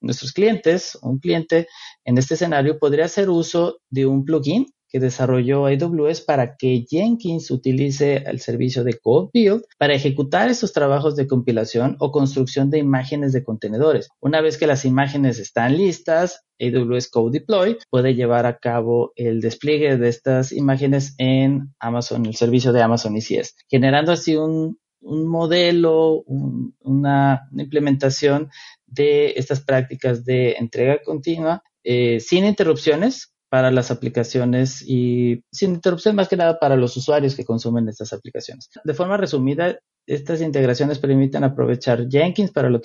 nuestros 0.00 0.32
clientes, 0.32 0.98
un 1.02 1.18
cliente 1.18 1.68
en 2.04 2.18
este 2.18 2.34
escenario 2.34 2.78
podría 2.78 3.04
hacer 3.04 3.28
uso 3.28 3.78
de 3.90 4.06
un 4.06 4.24
plugin 4.24 4.66
que 4.88 5.00
desarrolló 5.00 5.66
AWS 5.66 6.22
para 6.22 6.56
que 6.56 6.86
Jenkins 6.88 7.50
utilice 7.50 8.24
el 8.26 8.40
servicio 8.40 8.84
de 8.84 8.94
Code 8.94 9.30
Build 9.32 9.64
para 9.78 9.94
ejecutar 9.94 10.48
estos 10.48 10.72
trabajos 10.72 11.16
de 11.16 11.26
compilación 11.26 11.96
o 11.98 12.10
construcción 12.10 12.70
de 12.70 12.78
imágenes 12.78 13.32
de 13.32 13.44
contenedores. 13.44 14.08
Una 14.20 14.40
vez 14.40 14.56
que 14.56 14.66
las 14.66 14.84
imágenes 14.84 15.38
están 15.38 15.76
listas, 15.76 16.44
AWS 16.60 17.08
Code 17.08 17.38
Deploy 17.38 17.78
puede 17.90 18.14
llevar 18.14 18.46
a 18.46 18.58
cabo 18.58 19.12
el 19.16 19.40
despliegue 19.40 19.96
de 19.96 20.08
estas 20.08 20.52
imágenes 20.52 21.14
en 21.18 21.74
Amazon, 21.78 22.26
el 22.26 22.34
servicio 22.34 22.72
de 22.72 22.82
Amazon 22.82 23.16
ECS, 23.16 23.54
generando 23.68 24.12
así 24.12 24.36
un, 24.36 24.78
modelo, 25.00 26.24
una, 26.80 27.48
implementación 27.56 28.50
de 28.86 29.34
estas 29.36 29.60
prácticas 29.60 30.24
de 30.24 30.52
entrega 30.52 30.98
continua 31.04 31.62
eh, 31.84 32.18
sin 32.18 32.44
interrupciones 32.44 33.32
para 33.48 33.70
las 33.70 33.90
aplicaciones 33.90 34.82
y 34.86 35.42
sin 35.50 35.74
interrupción 35.74 36.16
más 36.16 36.28
que 36.28 36.36
nada 36.36 36.58
para 36.58 36.76
los 36.76 36.96
usuarios 36.96 37.34
que 37.34 37.44
consumen 37.44 37.88
estas 37.88 38.12
aplicaciones. 38.12 38.68
De 38.84 38.94
forma 38.94 39.16
resumida, 39.16 39.78
estas 40.08 40.40
integraciones 40.40 40.98
permiten 40.98 41.44
aprovechar 41.44 42.08
Jenkins 42.08 42.50
para 42.50 42.70
la 42.70 42.80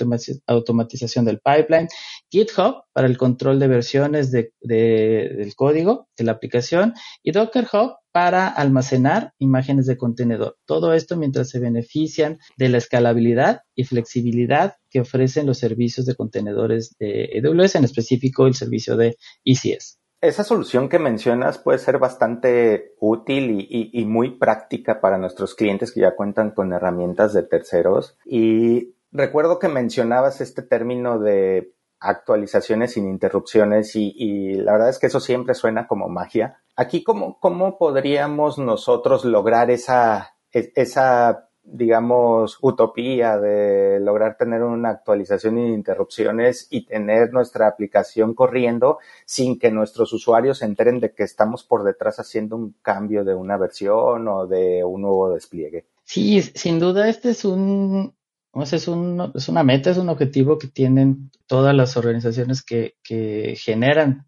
automatización 0.47 1.23
del 1.23 1.39
pipeline, 1.39 1.87
GitHub 2.29 2.83
para 2.91 3.07
el 3.07 3.17
control 3.17 3.59
de 3.59 3.67
versiones 3.67 4.29
de, 4.29 4.51
del 4.61 5.55
código 5.55 6.09
de 6.17 6.25
la 6.25 6.33
aplicación 6.33 6.93
y 7.23 7.31
Docker 7.31 7.67
Hub 7.71 7.95
para 8.11 8.47
almacenar 8.47 9.33
imágenes 9.39 9.85
de 9.85 9.97
contenedor. 9.97 10.57
Todo 10.65 10.93
esto 10.93 11.15
mientras 11.15 11.49
se 11.49 11.59
benefician 11.59 12.39
de 12.57 12.69
la 12.69 12.77
escalabilidad 12.77 13.61
y 13.73 13.85
flexibilidad 13.85 14.75
que 14.89 14.99
ofrecen 14.99 15.47
los 15.47 15.57
servicios 15.57 16.05
de 16.05 16.15
contenedores 16.15 16.95
de 16.99 17.41
AWS, 17.43 17.75
en 17.75 17.85
específico 17.85 18.45
el 18.45 18.53
servicio 18.53 18.97
de 18.97 19.15
ECS 19.45 20.02
esa 20.23 20.45
solución 20.45 20.87
que 20.87 20.99
mencionas 20.99 21.57
puede 21.57 21.79
ser 21.79 21.99
bastante 21.99 22.95
útil 23.01 23.67
y, 23.69 24.05
muy 24.05 24.31
práctica 24.31 25.01
para 25.01 25.17
nuestros 25.17 25.53
clientes 25.53 25.91
que 25.91 25.99
ya 25.99 26.15
cuentan 26.15 26.51
con 26.51 26.71
herramientas 26.71 27.33
de 27.33 27.43
terceros. 27.43 28.17
Y 28.25 28.95
recuerdo 29.11 29.59
que 29.59 29.67
mencionabas 29.67 30.39
este 30.39 30.61
término 30.61 31.19
de 31.19 31.73
actualizaciones 31.99 32.93
sin 32.93 33.09
interrupciones 33.09 33.97
y, 33.97 34.53
la 34.53 34.71
verdad 34.71 34.89
es 34.89 34.99
que 34.99 35.07
eso 35.07 35.19
siempre 35.19 35.55
suena 35.55 35.87
como 35.87 36.07
magia. 36.07 36.61
Aquí, 36.77 37.03
¿cómo, 37.03 37.37
cómo 37.41 37.77
podríamos 37.77 38.57
nosotros 38.57 39.25
lograr 39.25 39.71
esa, 39.71 40.37
e, 40.53 40.71
esa 40.75 41.49
digamos, 41.63 42.57
utopía 42.61 43.39
de 43.39 43.99
lograr 44.01 44.37
tener 44.37 44.63
una 44.63 44.89
actualización 44.89 45.55
sin 45.55 45.73
interrupciones 45.73 46.67
y 46.69 46.85
tener 46.85 47.31
nuestra 47.31 47.67
aplicación 47.67 48.33
corriendo 48.33 48.99
sin 49.25 49.57
que 49.57 49.71
nuestros 49.71 50.11
usuarios 50.11 50.59
se 50.59 50.65
enteren 50.65 50.99
de 50.99 51.13
que 51.13 51.23
estamos 51.23 51.63
por 51.63 51.83
detrás 51.83 52.19
haciendo 52.19 52.57
un 52.57 52.75
cambio 52.81 53.23
de 53.23 53.33
una 53.33 53.57
versión 53.57 54.27
o 54.27 54.45
de 54.45 54.83
un 54.83 55.01
nuevo 55.01 55.33
despliegue. 55.33 55.85
Sí, 56.03 56.41
sin 56.41 56.79
duda 56.79 57.07
este 57.07 57.29
es 57.29 57.45
un, 57.45 58.13
es, 58.61 58.87
un, 58.89 59.31
es 59.33 59.47
una 59.47 59.63
meta, 59.63 59.89
es 59.89 59.97
un 59.97 60.09
objetivo 60.09 60.57
que 60.57 60.67
tienen 60.67 61.31
todas 61.47 61.73
las 61.73 61.95
organizaciones 61.95 62.61
que, 62.61 62.95
que 63.01 63.55
generan 63.57 64.25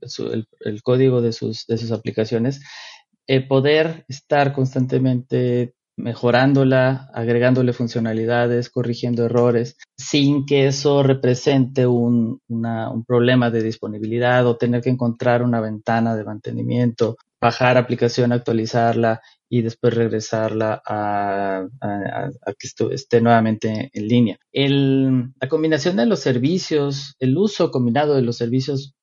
el, 0.62 0.82
código 0.84 1.22
de 1.22 1.34
sus, 1.34 1.68
de 1.68 1.78
sus 1.78 1.92
aplicaciones, 1.92 2.62
eh, 3.28 3.46
poder 3.46 4.06
estar 4.08 4.54
constantemente 4.54 5.76
mejorándola, 5.98 7.10
agregándole 7.14 7.74
funcionalidades, 7.74 8.70
corrigiendo 8.70 9.26
errores, 9.26 9.78
sin 9.98 10.46
que 10.46 10.68
eso 10.68 11.04
represente 11.04 11.88
un, 11.88 12.42
problema 13.08 13.52
de 13.52 13.64
disponibilidad 13.64 14.46
o 14.48 14.58
tener 14.58 14.82
que 14.82 14.90
encontrar 14.90 15.44
una 15.44 15.62
ventana 15.62 16.16
de 16.16 16.24
mantenimiento, 16.24 17.18
bajar 17.40 17.78
aplicación, 17.78 18.32
actualizarla 18.32 19.22
y 19.50 19.62
después 19.62 19.94
regresarla 19.94 20.82
a, 20.86 21.66
que 22.58 22.68
esté 22.92 23.22
nuevamente 23.22 23.90
en 23.94 24.08
línea. 24.08 24.38
la 24.52 25.50
combinación 25.50 25.96
de 25.98 26.08
los 26.08 26.20
servicios, 26.20 27.16
el 27.20 27.38
uso 27.38 27.72
combinado 27.72 28.16
de 28.16 28.24
los 28.24 28.38
servicios 28.38 28.96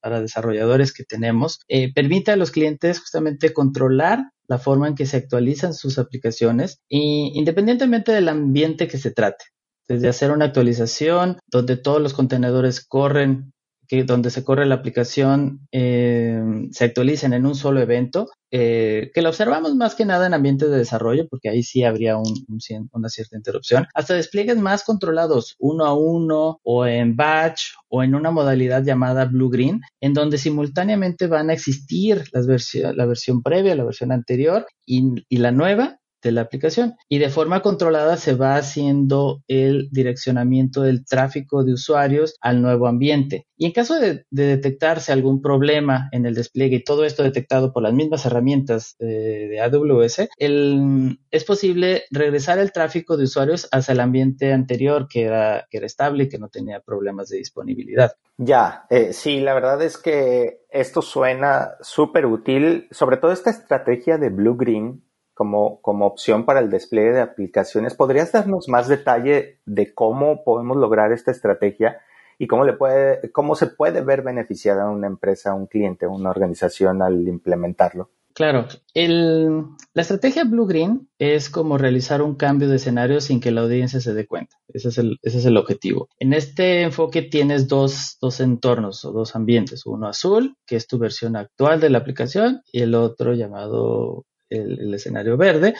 para 0.00 0.20
desarrolladores 0.20 0.92
que 0.92 1.04
tenemos, 1.04 1.60
eh, 1.68 1.92
permite 1.92 2.32
a 2.32 2.36
los 2.36 2.50
clientes 2.50 3.00
justamente 3.00 3.52
controlar 3.52 4.24
la 4.48 4.58
forma 4.58 4.88
en 4.88 4.94
que 4.94 5.06
se 5.06 5.18
actualizan 5.18 5.74
sus 5.74 5.98
aplicaciones 5.98 6.80
y 6.88 7.32
independientemente 7.34 8.12
del 8.12 8.28
ambiente 8.28 8.88
que 8.88 8.98
se 8.98 9.10
trate. 9.10 9.44
Desde 9.86 10.08
hacer 10.08 10.32
una 10.32 10.46
actualización 10.46 11.38
donde 11.46 11.76
todos 11.76 12.00
los 12.00 12.14
contenedores 12.14 12.84
corren 12.84 13.52
que 13.88 14.04
donde 14.04 14.30
se 14.30 14.44
corre 14.44 14.66
la 14.66 14.76
aplicación 14.76 15.66
eh, 15.72 16.40
se 16.70 16.84
actualicen 16.84 17.32
en 17.32 17.46
un 17.46 17.54
solo 17.54 17.80
evento, 17.80 18.28
eh, 18.50 19.10
que 19.14 19.22
lo 19.22 19.30
observamos 19.30 19.74
más 19.74 19.94
que 19.94 20.04
nada 20.04 20.26
en 20.26 20.34
ambientes 20.34 20.70
de 20.70 20.76
desarrollo, 20.76 21.26
porque 21.28 21.48
ahí 21.48 21.62
sí 21.62 21.84
habría 21.84 22.16
una 22.18 23.08
cierta 23.08 23.36
interrupción, 23.36 23.86
hasta 23.94 24.14
despliegues 24.14 24.58
más 24.58 24.84
controlados 24.84 25.56
uno 25.58 25.86
a 25.86 25.94
uno 25.94 26.60
o 26.62 26.86
en 26.86 27.16
batch 27.16 27.72
o 27.88 28.02
en 28.02 28.14
una 28.14 28.30
modalidad 28.30 28.84
llamada 28.84 29.24
blue-green, 29.24 29.80
en 30.00 30.12
donde 30.12 30.38
simultáneamente 30.38 31.26
van 31.26 31.48
a 31.50 31.54
existir 31.54 32.24
las 32.32 32.46
la 32.74 33.06
versión 33.06 33.42
previa, 33.42 33.74
la 33.74 33.84
versión 33.84 34.12
anterior 34.12 34.66
y 34.84 35.38
la 35.38 35.50
nueva 35.50 35.97
de 36.22 36.32
la 36.32 36.42
aplicación 36.42 36.94
y 37.08 37.18
de 37.18 37.30
forma 37.30 37.62
controlada 37.62 38.16
se 38.16 38.34
va 38.34 38.56
haciendo 38.56 39.42
el 39.48 39.88
direccionamiento 39.90 40.82
del 40.82 41.04
tráfico 41.04 41.64
de 41.64 41.72
usuarios 41.72 42.36
al 42.40 42.62
nuevo 42.62 42.86
ambiente. 42.86 43.46
Y 43.56 43.66
en 43.66 43.72
caso 43.72 43.98
de, 43.98 44.24
detectarse 44.30 45.12
algún 45.12 45.42
problema 45.42 46.08
en 46.12 46.26
el 46.26 46.34
despliegue 46.34 46.76
y 46.76 46.84
todo 46.84 47.04
esto 47.04 47.22
detectado 47.22 47.72
por 47.72 47.82
las 47.82 47.92
mismas 47.92 48.24
herramientas 48.24 48.94
de, 48.98 49.60
AWS, 49.60 50.28
es 50.38 51.44
posible 51.44 52.04
regresar 52.10 52.58
el 52.58 52.72
tráfico 52.72 53.16
de 53.16 53.24
usuarios 53.24 53.68
hacia 53.72 53.92
el 53.92 54.00
ambiente 54.00 54.52
anterior 54.52 55.08
que 55.08 55.24
era, 55.24 55.66
que 55.70 55.78
era 55.78 55.86
estable 55.86 56.24
y 56.24 56.28
que 56.28 56.38
no 56.38 56.48
tenía 56.48 56.80
problemas 56.80 57.28
de 57.28 57.38
disponibilidad. 57.38 58.12
Ya, 58.36 58.86
eh, 58.90 59.12
sí, 59.12 59.40
la 59.40 59.54
verdad 59.54 59.82
es 59.82 59.98
que 59.98 60.60
esto 60.70 61.02
suena 61.02 61.72
súper 61.80 62.26
útil, 62.26 62.86
sobre 62.92 63.16
todo 63.16 63.32
esta 63.32 63.50
estrategia 63.50 64.18
de 64.18 64.30
Blue 64.30 64.56
Green 64.56 65.02
como, 65.38 65.80
como 65.82 66.04
opción 66.04 66.44
para 66.44 66.58
el 66.58 66.68
despliegue 66.68 67.12
de 67.12 67.20
aplicaciones. 67.20 67.94
¿Podrías 67.94 68.32
darnos 68.32 68.68
más 68.68 68.88
detalle 68.88 69.60
de 69.66 69.94
cómo 69.94 70.42
podemos 70.42 70.76
lograr 70.76 71.12
esta 71.12 71.30
estrategia 71.30 72.00
y 72.40 72.48
cómo, 72.48 72.64
le 72.64 72.72
puede, 72.72 73.30
cómo 73.30 73.54
se 73.54 73.68
puede 73.68 74.00
ver 74.00 74.22
beneficiada 74.22 74.90
una 74.90 75.06
empresa, 75.06 75.54
un 75.54 75.68
cliente, 75.68 76.08
una 76.08 76.30
organización 76.30 77.02
al 77.02 77.28
implementarlo? 77.28 78.10
Claro, 78.34 78.66
la 78.94 80.02
estrategia 80.02 80.44
Blue 80.44 80.66
Green 80.66 81.08
es 81.18 81.50
como 81.50 81.78
realizar 81.78 82.22
un 82.22 82.34
cambio 82.34 82.68
de 82.68 82.76
escenario 82.76 83.20
sin 83.20 83.40
que 83.40 83.50
la 83.50 83.62
audiencia 83.62 84.00
se 84.00 84.14
dé 84.14 84.26
cuenta. 84.26 84.56
Ese 84.68 84.88
es 84.88 84.98
el, 84.98 85.18
ese 85.22 85.38
es 85.38 85.44
el 85.44 85.56
objetivo. 85.56 86.08
En 86.18 86.32
este 86.32 86.82
enfoque 86.82 87.22
tienes 87.22 87.66
dos, 87.66 88.16
dos 88.20 88.38
entornos 88.40 89.04
o 89.04 89.12
dos 89.12 89.34
ambientes. 89.34 89.86
Uno 89.86 90.06
azul, 90.06 90.56
que 90.66 90.76
es 90.76 90.86
tu 90.86 90.98
versión 90.98 91.34
actual 91.34 91.80
de 91.80 91.90
la 91.90 91.98
aplicación, 91.98 92.62
y 92.70 92.82
el 92.82 92.94
otro 92.94 93.34
llamado 93.34 94.24
el, 94.50 94.94
escenario 94.94 95.36
verde, 95.36 95.74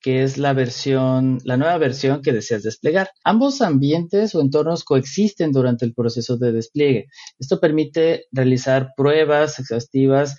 que 0.00 0.22
es 0.24 0.36
la 0.36 0.52
versión, 0.52 1.38
la 1.44 1.56
nueva 1.56 1.78
versión 1.78 2.22
que 2.22 2.32
deseas 2.32 2.62
desplegar. 2.62 3.10
Ambos 3.24 3.62
ambientes 3.62 4.34
o 4.34 4.40
entornos 4.40 4.84
coexisten 4.84 5.52
durante 5.52 5.84
el 5.84 5.94
proceso 5.94 6.36
de 6.36 6.52
despliegue. 6.52 7.06
Esto 7.38 7.60
permite 7.60 8.26
realizar 8.32 8.92
pruebas 8.96 9.58
exhaustivas 9.60 10.36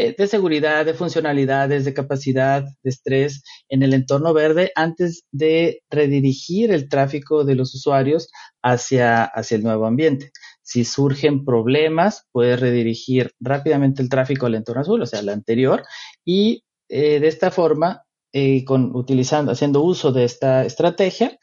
eh, 0.00 0.14
de 0.16 0.28
seguridad, 0.28 0.86
de 0.86 0.94
funcionalidades, 0.94 1.84
de 1.84 1.92
capacidad, 1.92 2.62
de 2.62 2.90
estrés 2.90 3.42
en 3.68 3.82
el 3.82 3.94
entorno 3.94 4.32
verde 4.32 4.70
antes 4.76 5.24
de 5.32 5.82
redirigir 5.90 6.70
el 6.70 6.88
tráfico 6.88 7.44
de 7.44 7.56
los 7.56 7.74
usuarios 7.74 8.30
hacia, 8.62 9.24
hacia 9.24 9.56
el 9.56 9.64
nuevo 9.64 9.86
ambiente. 9.86 10.30
Si 10.62 10.84
surgen 10.84 11.44
problemas, 11.44 12.28
puedes 12.30 12.60
redirigir 12.60 13.32
rápidamente 13.40 14.00
el 14.00 14.08
tráfico 14.08 14.46
al 14.46 14.54
entorno 14.54 14.82
azul, 14.82 15.02
o 15.02 15.06
sea, 15.06 15.18
al 15.18 15.30
anterior, 15.30 15.82
y 16.24 16.62
eh, 16.88 17.20
de 17.20 17.28
esta 17.28 17.50
forma, 17.50 18.04
eh, 18.32 18.64
con, 18.64 18.94
utilizando, 18.94 19.52
haciendo 19.52 19.82
uso 19.82 20.12
de 20.12 20.24
esta 20.24 20.64
estrategia, 20.64 21.38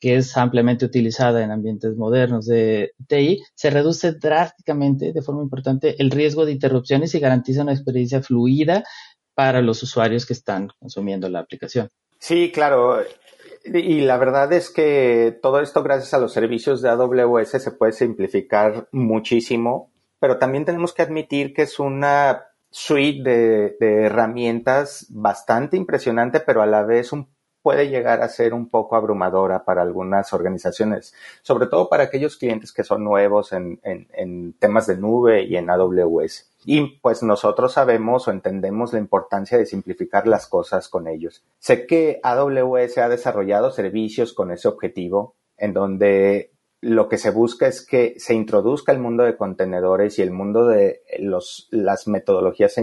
que 0.00 0.16
es 0.16 0.36
ampliamente 0.36 0.86
utilizada 0.86 1.44
en 1.44 1.50
ambientes 1.50 1.96
modernos 1.96 2.46
de 2.46 2.92
TI, 3.06 3.42
se 3.54 3.70
reduce 3.70 4.12
drásticamente, 4.12 5.12
de 5.12 5.22
forma 5.22 5.42
importante, 5.42 6.00
el 6.00 6.10
riesgo 6.10 6.46
de 6.46 6.52
interrupciones 6.52 7.14
y 7.14 7.20
garantiza 7.20 7.62
una 7.62 7.74
experiencia 7.74 8.22
fluida 8.22 8.82
para 9.34 9.60
los 9.60 9.82
usuarios 9.82 10.24
que 10.24 10.32
están 10.32 10.68
consumiendo 10.78 11.28
la 11.28 11.40
aplicación. 11.40 11.90
Sí, 12.18 12.50
claro. 12.52 13.02
Y 13.64 14.00
la 14.00 14.16
verdad 14.16 14.52
es 14.52 14.70
que 14.70 15.38
todo 15.42 15.60
esto, 15.60 15.82
gracias 15.82 16.14
a 16.14 16.18
los 16.18 16.32
servicios 16.32 16.80
de 16.80 16.88
AWS, 16.88 17.50
se 17.50 17.70
puede 17.72 17.92
simplificar 17.92 18.88
muchísimo, 18.92 19.92
pero 20.18 20.38
también 20.38 20.64
tenemos 20.64 20.94
que 20.94 21.02
admitir 21.02 21.52
que 21.52 21.62
es 21.62 21.78
una 21.78 22.49
suite 22.70 23.22
de, 23.22 24.04
herramientas 24.04 25.06
bastante 25.10 25.76
impresionante, 25.76 26.40
pero 26.40 26.62
a 26.62 26.66
la 26.66 26.84
vez 26.84 27.10
puede 27.62 27.88
llegar 27.88 28.22
a 28.22 28.28
ser 28.28 28.54
un 28.54 28.68
poco 28.68 28.96
abrumadora 28.96 29.64
para 29.64 29.82
algunas 29.82 30.32
organizaciones, 30.32 31.14
sobre 31.42 31.66
todo 31.66 31.88
para 31.88 32.04
aquellos 32.04 32.36
clientes 32.36 32.72
que 32.72 32.84
son 32.84 33.04
nuevos 33.04 33.52
en, 33.52 34.54
temas 34.58 34.86
de 34.86 34.96
nube 34.96 35.42
y 35.42 35.56
en 35.56 35.68
AWS. 35.68 36.50
Y 36.64 36.98
pues 37.00 37.22
nosotros 37.22 37.72
sabemos 37.72 38.28
o 38.28 38.30
entendemos 38.30 38.92
la 38.92 38.98
importancia 38.98 39.58
de 39.58 39.66
simplificar 39.66 40.26
las 40.26 40.46
cosas 40.46 40.88
con 40.88 41.08
ellos. 41.08 41.44
Sé 41.58 41.86
que 41.86 42.20
AWS 42.22 42.98
ha 42.98 43.08
desarrollado 43.08 43.70
servicios 43.70 44.32
con 44.32 44.50
ese 44.50 44.68
objetivo, 44.68 45.34
en 45.56 45.74
donde 45.74 46.52
lo 46.82 47.08
que 47.08 47.18
se 47.18 47.30
busca 47.30 47.66
es 47.66 47.84
que 47.84 48.14
se 48.18 48.34
introduzca 48.34 48.92
el 48.92 48.98
mundo 48.98 49.24
de 49.24 49.36
contenedores 49.36 50.18
y 50.18 50.22
el 50.22 50.30
mundo 50.30 50.66
de 50.66 51.02
los, 51.18 51.68
las 51.70 52.08
metodologías 52.08 52.74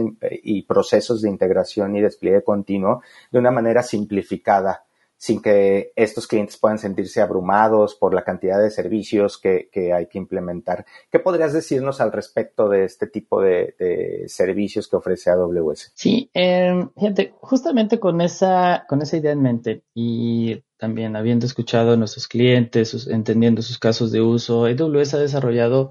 y 0.42 0.62
procesos 0.62 1.20
de 1.22 1.30
integración 1.30 1.96
y 1.96 2.00
despliegue 2.00 2.44
continuo 2.44 3.02
de 3.32 3.38
una 3.40 3.50
manera 3.50 3.82
simplificada 3.82 4.87
sin 5.18 5.42
que 5.42 5.92
estos 5.96 6.28
clientes 6.28 6.56
puedan 6.56 6.78
sentirse 6.78 7.20
abrumados 7.20 7.96
por 7.96 8.14
la 8.14 8.22
cantidad 8.22 8.62
de 8.62 8.70
servicios 8.70 9.36
que, 9.36 9.68
hay 9.92 10.06
que 10.06 10.16
implementar. 10.16 10.86
¿Qué 11.10 11.18
podrías 11.18 11.52
decirnos 11.52 12.00
al 12.00 12.12
respecto 12.12 12.68
de 12.68 12.84
este 12.84 13.08
tipo 13.08 13.42
de, 13.42 14.24
servicios 14.28 14.86
que 14.86 14.96
ofrece 14.96 15.30
AWS? 15.30 15.92
Sí, 15.94 16.30
eh, 16.32 16.88
gente, 16.96 17.34
justamente 17.40 17.98
con 17.98 18.20
esa, 18.20 18.84
con 18.88 19.02
esa 19.02 19.16
idea 19.16 19.32
en 19.32 19.42
mente 19.42 19.82
y 19.92 20.62
también 20.78 21.16
habiendo 21.16 21.46
escuchado 21.46 21.92
a 21.92 21.96
nuestros 21.96 22.28
clientes, 22.28 23.08
entendiendo 23.08 23.60
sus 23.62 23.78
casos 23.78 24.12
de 24.12 24.20
uso, 24.20 24.66
AWS 24.66 25.14
ha 25.14 25.18
desarrollado 25.18 25.90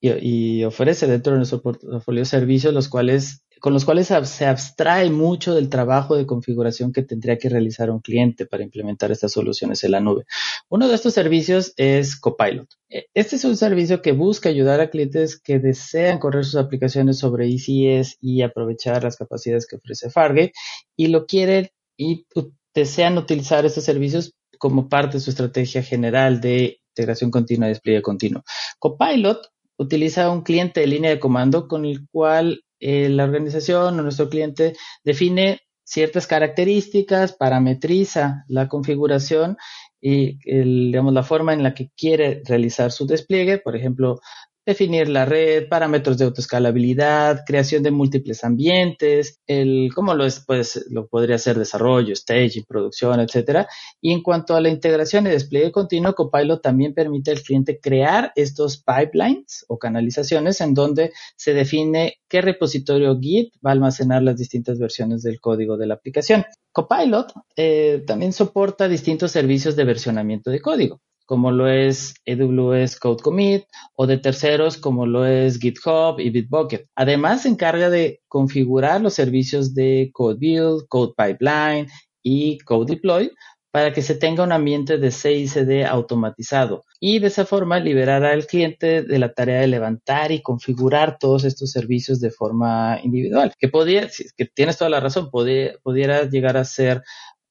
y, 0.00 0.64
ofrece 0.64 1.06
dentro 1.06 1.32
de 1.32 1.38
nuestro 1.38 1.62
portafolio 1.62 2.24
servicios 2.24 2.72
los 2.74 2.88
cuales 2.88 3.42
con 3.58 3.72
los 3.72 3.86
cuales 3.86 4.08
se 4.08 4.44
abstrae 4.44 5.10
mucho 5.10 5.54
del 5.54 5.70
trabajo 5.70 6.14
de 6.14 6.26
configuración 6.26 6.92
que 6.92 7.02
tendría 7.02 7.38
que 7.38 7.48
realizar 7.48 7.90
un 7.90 8.00
cliente 8.00 8.44
para 8.44 8.62
implementar 8.62 9.10
estas 9.10 9.32
soluciones 9.32 9.82
en 9.82 9.92
la 9.92 10.00
nube. 10.00 10.24
Uno 10.68 10.88
de 10.88 10.94
estos 10.94 11.14
servicios 11.14 11.72
es 11.78 12.20
Copilot. 12.20 12.68
E, 12.90 13.06
este 13.14 13.36
es 13.36 13.44
un 13.44 13.56
servicio 13.56 14.02
que 14.02 14.12
busca 14.12 14.50
ayudar 14.50 14.80
a 14.80 14.90
clientes 14.90 15.40
que 15.40 15.58
desean 15.58 16.18
correr 16.18 16.44
sus 16.44 16.56
aplicaciones 16.56 17.18
sobre 17.18 17.48
ECS 17.48 18.18
y 18.20 18.42
aprovechar 18.42 19.02
las 19.02 19.16
capacidades 19.16 19.66
que 19.66 19.76
ofrece 19.76 20.10
Fargate 20.10 20.52
y 20.94 21.08
lo 21.08 21.24
quieren 21.24 21.70
y 21.96 22.26
desean 22.74 23.16
utilizar 23.16 23.64
estos 23.64 23.84
servicios 23.84 24.34
como 24.58 24.88
parte 24.88 25.16
de 25.16 25.20
su 25.20 25.30
estrategia 25.30 25.82
general 25.82 26.40
de 26.40 26.80
integración 26.90 27.30
continua 27.30 27.68
y 27.68 27.70
despliegue 27.70 28.02
continuo. 28.02 28.42
Copilot 28.78 29.50
utiliza 29.78 30.30
un 30.30 30.42
cliente 30.42 30.80
de 30.80 30.86
línea 30.86 31.10
de 31.10 31.20
comando 31.20 31.68
con 31.68 31.84
el 31.84 32.08
cual 32.10 32.64
eh, 32.80 33.08
la 33.08 33.24
organización 33.24 33.98
o 33.98 34.02
nuestro 34.02 34.28
cliente 34.28 34.74
define 35.04 35.60
ciertas 35.84 36.26
características, 36.26 37.32
parametriza 37.32 38.44
la 38.48 38.68
configuración 38.68 39.56
y 40.00 40.38
digamos, 40.44 41.14
la 41.14 41.22
forma 41.22 41.52
en 41.52 41.62
la 41.62 41.74
que 41.74 41.90
quiere 41.96 42.42
realizar 42.44 42.92
su 42.92 43.06
despliegue, 43.06 43.58
por 43.58 43.76
ejemplo, 43.76 44.20
definir 44.66 45.08
la 45.08 45.24
red, 45.24 45.68
parámetros 45.68 46.18
de 46.18 46.24
autoescalabilidad, 46.24 47.44
creación 47.46 47.84
de 47.84 47.92
múltiples 47.92 48.42
ambientes, 48.42 49.40
el 49.46 49.90
cómo 49.94 50.12
lo 50.14 50.26
es, 50.26 50.42
pues 50.44 50.84
lo 50.90 51.06
podría 51.06 51.38
ser 51.38 51.56
desarrollo, 51.56 52.16
staging, 52.16 52.64
producción, 52.66 53.20
etcétera. 53.20 53.68
Y 54.00 54.12
en 54.12 54.22
cuanto 54.22 54.56
a 54.56 54.60
la 54.60 54.68
integración 54.68 55.26
y 55.26 55.30
despliegue 55.30 55.70
continuo, 55.70 56.14
Copilot 56.14 56.60
también 56.60 56.94
permite 56.94 57.30
al 57.30 57.40
cliente 57.40 57.78
crear 57.80 58.32
estos 58.34 58.82
pipelines 58.82 59.64
o 59.68 59.78
canalizaciones 59.78 60.60
en 60.60 60.74
donde 60.74 61.12
se 61.36 61.54
define 61.54 62.18
qué 62.28 62.40
repositorio 62.40 63.16
Git 63.20 63.54
va 63.64 63.70
a 63.70 63.74
almacenar 63.74 64.24
las 64.24 64.36
distintas 64.36 64.80
versiones 64.80 65.22
del 65.22 65.40
código 65.40 65.76
de 65.76 65.86
la 65.86 65.94
aplicación. 65.94 66.44
Copilot 66.72 67.32
eh, 67.54 68.02
también 68.04 68.32
soporta 68.32 68.88
distintos 68.88 69.30
servicios 69.30 69.76
de 69.76 69.84
versionamiento 69.84 70.50
de 70.50 70.60
código 70.60 71.00
como 71.26 71.50
lo 71.50 71.68
es 71.68 72.14
AWS 72.26 72.98
Code 72.98 73.22
Commit, 73.22 73.64
o 73.94 74.06
de 74.06 74.18
terceros 74.18 74.78
como 74.78 75.06
lo 75.06 75.26
es 75.26 75.58
GitHub 75.58 76.18
y 76.18 76.30
Bitbucket. 76.30 76.88
Además, 76.94 77.42
se 77.42 77.48
encarga 77.48 77.90
de 77.90 78.20
configurar 78.28 79.00
los 79.00 79.14
servicios 79.14 79.74
de 79.74 80.10
Code 80.12 80.38
Build, 80.38 80.86
Code 80.88 81.12
Pipeline 81.16 81.88
y 82.22 82.58
Code 82.58 82.94
Deploy 82.94 83.30
para 83.76 83.92
que 83.92 84.00
se 84.00 84.14
tenga 84.14 84.42
un 84.42 84.52
ambiente 84.52 84.96
de 84.96 85.10
CICD 85.10 85.84
automatizado 85.84 86.84
y 86.98 87.18
de 87.18 87.26
esa 87.26 87.44
forma 87.44 87.78
liberar 87.78 88.24
al 88.24 88.46
cliente 88.46 89.02
de 89.02 89.18
la 89.18 89.34
tarea 89.34 89.60
de 89.60 89.66
levantar 89.66 90.32
y 90.32 90.40
configurar 90.40 91.18
todos 91.18 91.44
estos 91.44 91.72
servicios 91.72 92.18
de 92.18 92.30
forma 92.30 92.98
individual, 93.02 93.52
que 93.58 93.68
podría, 93.68 94.08
que 94.34 94.46
tienes 94.46 94.78
toda 94.78 94.88
la 94.88 95.00
razón, 95.00 95.30
pudiera 95.30 96.22
llegar 96.24 96.56
a 96.56 96.64
ser 96.64 97.02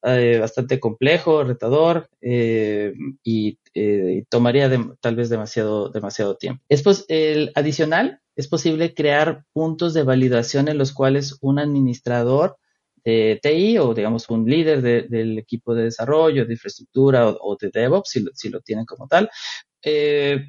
eh, 0.08 0.38
bastante 0.40 0.80
complejo, 0.80 1.44
retador 1.44 2.08
eh, 2.22 2.94
y, 3.24 3.58
eh, 3.74 4.24
tomaría 4.30 4.70
tal 5.00 5.16
vez 5.16 5.30
demasiado, 5.30 5.90
demasiado 5.90 6.38
tiempo. 6.38 6.64
Es 6.70 6.84
el 7.08 7.52
adicional, 7.56 8.22
es 8.36 8.48
posible 8.48 8.94
crear 8.94 9.46
puntos 9.52 9.96
de 9.96 10.04
validación 10.04 10.68
en 10.68 10.78
los 10.78 10.94
cuales 10.94 11.40
un 11.42 11.58
administrador 11.58 12.58
de 13.04 13.40
TI 13.42 13.80
o 13.80 13.96
digamos 13.96 14.30
un 14.30 14.48
líder 14.48 14.84
del 14.84 15.40
equipo 15.40 15.74
de 15.74 15.86
desarrollo, 15.86 16.46
de 16.46 16.54
infraestructura 16.54 17.28
o, 17.28 17.58
de 17.60 17.72
DevOps, 17.74 18.10
si 18.10 18.20
lo, 18.20 18.32
si 18.36 18.50
lo, 18.50 18.62
tienen 18.62 18.86
como 18.86 19.08
tal, 19.08 19.28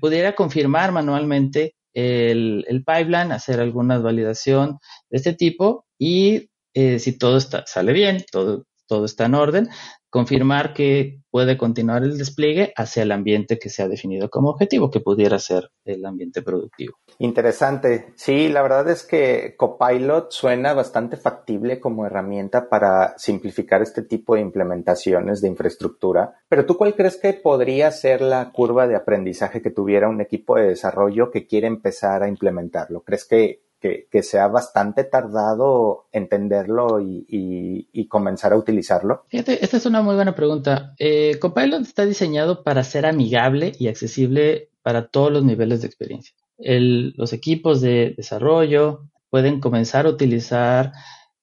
pudiera 0.00 0.34
confirmar 0.34 0.92
manualmente 0.92 1.76
el, 1.94 2.62
el, 2.68 2.84
pipeline, 2.84 3.32
hacer 3.32 3.60
alguna 3.60 3.98
validación 3.98 4.78
de 5.08 5.16
este 5.16 5.32
tipo 5.32 5.86
y 5.98 6.50
si 6.74 7.18
todo 7.18 7.38
está, 7.38 7.64
sale 7.66 7.94
bien, 7.94 8.22
todo 8.30 8.66
todo 8.86 9.04
está 9.04 9.26
en 9.26 9.34
orden, 9.34 9.68
confirmar 10.10 10.72
que 10.72 11.20
puede 11.30 11.58
continuar 11.58 12.02
el 12.02 12.16
despliegue 12.16 12.72
hacia 12.76 13.02
el 13.02 13.12
ambiente 13.12 13.58
que 13.58 13.68
se 13.68 13.82
ha 13.82 13.88
definido 13.88 14.30
como 14.30 14.48
objetivo, 14.48 14.90
que 14.90 15.00
pudiera 15.00 15.38
ser 15.38 15.70
el 15.84 16.06
ambiente 16.06 16.40
productivo. 16.40 16.96
Interesante. 17.18 18.14
Sí, 18.16 18.48
la 18.48 18.62
verdad 18.62 18.88
es 18.88 19.02
que 19.02 19.54
Copilot 19.58 20.30
suena 20.30 20.72
bastante 20.72 21.18
factible 21.18 21.80
como 21.80 22.06
herramienta 22.06 22.70
para 22.70 23.18
simplificar 23.18 23.82
este 23.82 24.02
tipo 24.02 24.34
de 24.34 24.40
implementaciones 24.40 25.42
de 25.42 25.48
infraestructura. 25.48 26.36
Pero 26.48 26.64
tú 26.64 26.78
cuál 26.78 26.94
crees 26.94 27.18
que 27.18 27.34
podría 27.34 27.90
ser 27.90 28.22
la 28.22 28.52
curva 28.52 28.86
de 28.86 28.96
aprendizaje 28.96 29.60
que 29.60 29.70
tuviera 29.70 30.08
un 30.08 30.22
equipo 30.22 30.56
de 30.56 30.68
desarrollo 30.68 31.30
que 31.30 31.46
quiere 31.46 31.66
empezar 31.66 32.22
a 32.22 32.28
implementarlo? 32.28 33.02
¿Crees 33.02 33.26
que 33.26 33.65
que, 33.80 34.22
sea 34.22 34.48
bastante 34.48 35.04
tardado 35.04 36.06
entenderlo 36.12 37.00
y, 37.00 38.08
comenzar 38.08 38.52
a 38.52 38.56
utilizarlo? 38.56 39.24
Fíjate, 39.28 39.64
esta 39.64 39.76
es 39.76 39.86
una 39.86 40.02
muy 40.02 40.14
buena 40.14 40.34
pregunta. 40.34 40.94
Eh, 40.98 41.38
Copilot 41.40 41.82
está 41.82 42.06
diseñado 42.06 42.62
para 42.62 42.84
ser 42.84 43.04
amigable 43.06 43.72
y 43.78 43.88
accesible 43.88 44.70
para 44.82 45.08
todos 45.08 45.32
los 45.32 45.44
niveles 45.44 45.80
de 45.80 45.88
experiencia. 45.88 46.34
los 46.58 47.32
equipos 47.32 47.80
de 47.80 48.14
desarrollo 48.16 49.08
pueden 49.30 49.60
comenzar 49.60 50.06
a 50.06 50.10
utilizar 50.10 50.92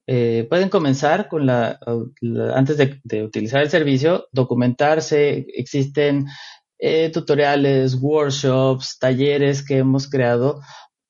eh, 0.05 0.45
pueden 0.49 0.67
comenzar 0.69 1.29
con 1.29 1.45
la, 1.45 1.79
antes 2.53 2.77
de, 2.77 3.23
utilizar 3.23 3.61
el 3.61 3.69
servicio, 3.69 4.27
documentarse, 4.33 5.45
existen 5.55 6.27
eh, 6.77 7.09
tutoriales, 7.09 7.95
workshops, 7.95 8.99
talleres 8.99 9.65
que 9.65 9.77
hemos 9.77 10.09
creado 10.09 10.59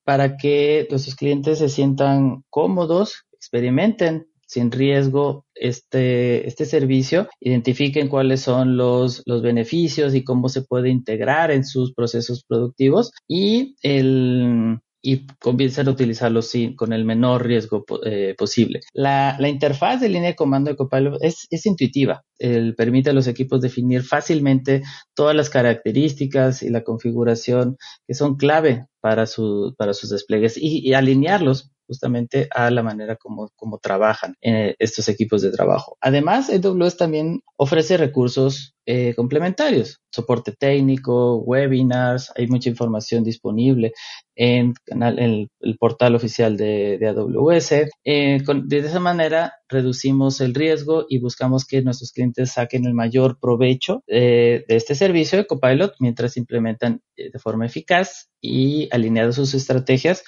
para 0.04 0.36
que 0.36 0.86
nuestros 0.90 1.16
clientes 1.16 1.58
se 1.58 1.68
sientan 1.68 2.44
cómodos, 2.50 3.24
experimenten, 3.32 4.26
sin 4.46 4.70
riesgo 4.70 5.46
este, 5.54 6.46
este 6.46 6.64
servicio, 6.66 7.28
identifiquen 7.40 8.08
cuáles 8.08 8.40
son 8.42 8.76
los, 8.76 9.22
los 9.26 9.42
beneficios 9.42 10.14
y 10.14 10.22
cómo 10.22 10.48
se 10.48 10.62
puede 10.62 10.90
integrar 10.90 11.50
en 11.50 11.64
sus 11.64 11.92
procesos 11.92 12.44
productivos 12.46 13.10
y 13.26 13.74
el, 13.82 14.78
y 15.06 15.26
comiencen 15.38 15.86
a 15.86 15.90
utilizarlo 15.90 16.40
sí, 16.40 16.74
con 16.74 16.94
el 16.94 17.04
menor 17.04 17.46
riesgo 17.46 17.84
eh, 18.06 18.34
posible. 18.38 18.80
La, 18.94 19.36
interfaz 19.46 20.00
de 20.00 20.08
línea 20.08 20.30
de 20.30 20.34
comando 20.34 20.70
de 20.70 20.76
Copilot 20.76 21.22
es, 21.22 21.46
intuitiva. 21.66 22.24
El, 22.38 22.74
permite 22.74 23.10
a 23.10 23.12
los 23.12 23.26
equipos 23.26 23.60
definir 23.60 24.02
fácilmente 24.02 24.82
todas 25.12 25.36
las 25.36 25.50
características 25.50 26.62
y 26.62 26.70
la 26.70 26.84
configuración 26.84 27.76
que 28.06 28.14
son 28.14 28.36
clave 28.36 28.86
para, 29.02 29.26
su, 29.26 29.74
para 29.76 29.92
sus 29.92 30.08
despliegues 30.08 30.56
y 30.56 30.94
alinearlos 30.94 31.73
justamente 31.86 32.48
a 32.54 32.70
la 32.70 32.82
manera 32.82 33.16
como, 33.16 33.50
como 33.56 33.78
trabajan 33.78 34.36
eh, 34.40 34.74
estos 34.78 35.08
equipos 35.08 35.42
de 35.42 35.50
trabajo. 35.50 35.96
Además, 36.00 36.50
AWS 36.50 36.96
también 36.96 37.42
ofrece 37.56 37.96
recursos 37.96 38.74
eh, 38.86 39.14
complementarios, 39.14 40.00
soporte 40.10 40.52
técnico, 40.52 41.36
webinars, 41.36 42.30
hay 42.36 42.48
mucha 42.48 42.68
información 42.68 43.24
disponible 43.24 43.92
en, 44.34 44.74
el, 44.86 45.48
portal 45.78 46.14
oficial 46.14 46.56
de, 46.56 46.98
AWS. 47.06 47.72
Eh, 48.04 48.42
de 48.44 48.78
esa 48.78 49.00
manera 49.00 49.54
reducimos 49.68 50.40
el 50.40 50.54
riesgo 50.54 51.06
y 51.08 51.18
buscamos 51.18 51.64
que 51.64 51.82
nuestros 51.82 52.12
clientes 52.12 52.52
saquen 52.52 52.84
el 52.84 52.92
mayor 52.94 53.38
provecho 53.40 54.02
de 54.06 54.64
este 54.68 54.94
servicio 54.94 55.38
de 55.38 55.46
Copilot 55.46 55.94
mientras 55.98 56.36
implementan 56.36 57.00
de 57.16 57.38
forma 57.38 57.66
eficaz 57.66 58.28
y 58.40 58.88
alineadas 58.92 59.36
sus 59.36 59.54
estrategias 59.54 60.24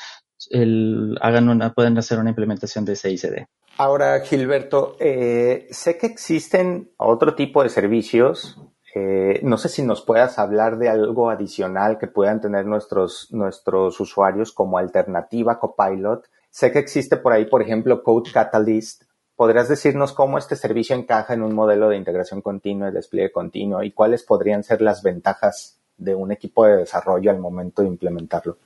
pueden 1.75 1.99
hacer 1.99 2.19
una 2.19 2.31
implementación 2.31 2.85
de 2.85 2.97
CICD. 2.97 3.47
Ahora, 3.79 4.21
Gilberto, 4.21 4.97
eh, 5.01 5.67
sé 5.71 5.99
que 5.99 6.07
existen 6.07 6.91
otro 6.97 7.35
tipo 7.35 7.63
de 7.63 7.69
servicios. 7.69 8.59
Eh, 8.95 9.41
no 9.43 9.59
sé 9.59 9.69
si 9.69 9.83
nos 9.83 10.01
puedas 10.01 10.39
hablar 10.39 10.79
de 10.79 10.89
algo 10.89 11.29
adicional 11.29 11.99
que 11.99 12.07
puedan 12.07 12.41
tener 12.41 12.65
nuestros, 12.65 13.29
nuestros 13.33 14.01
usuarios 14.01 14.53
como 14.53 14.79
alternativa 14.79 15.59
Copilot. 15.59 16.27
Sé 16.49 16.73
que 16.73 16.79
existe 16.79 17.19
por 17.19 17.35
ahí, 17.35 17.45
por 17.45 17.61
ejemplo, 17.61 18.03
Code 18.03 18.31
Catalyst. 18.33 19.03
¿Podrías 19.37 19.69
decirnos 19.69 20.15
cómo 20.15 20.39
este 20.39 20.57
servicio 20.57 20.97
encaja 20.97 21.35
en 21.35 21.43
un 21.43 21.55
modelo 21.55 21.91
de 21.91 21.99
integración 21.99 22.41
continua 22.41 22.89
y 22.89 22.93
despliegue 22.93 23.31
continuo 23.31 23.83
y 23.83 23.93
cuáles 23.93 24.23
podrían 24.23 24.65
ser 24.65 24.81
las 24.81 25.03
ventajas 25.03 25.79
de 25.99 26.15
un 26.15 26.33
equipo 26.33 26.65
de 26.65 26.79
desarrollo 26.79 27.31
al 27.31 27.39
momento 27.39 27.83
de 27.83 27.89
implementarlo? 27.89 28.57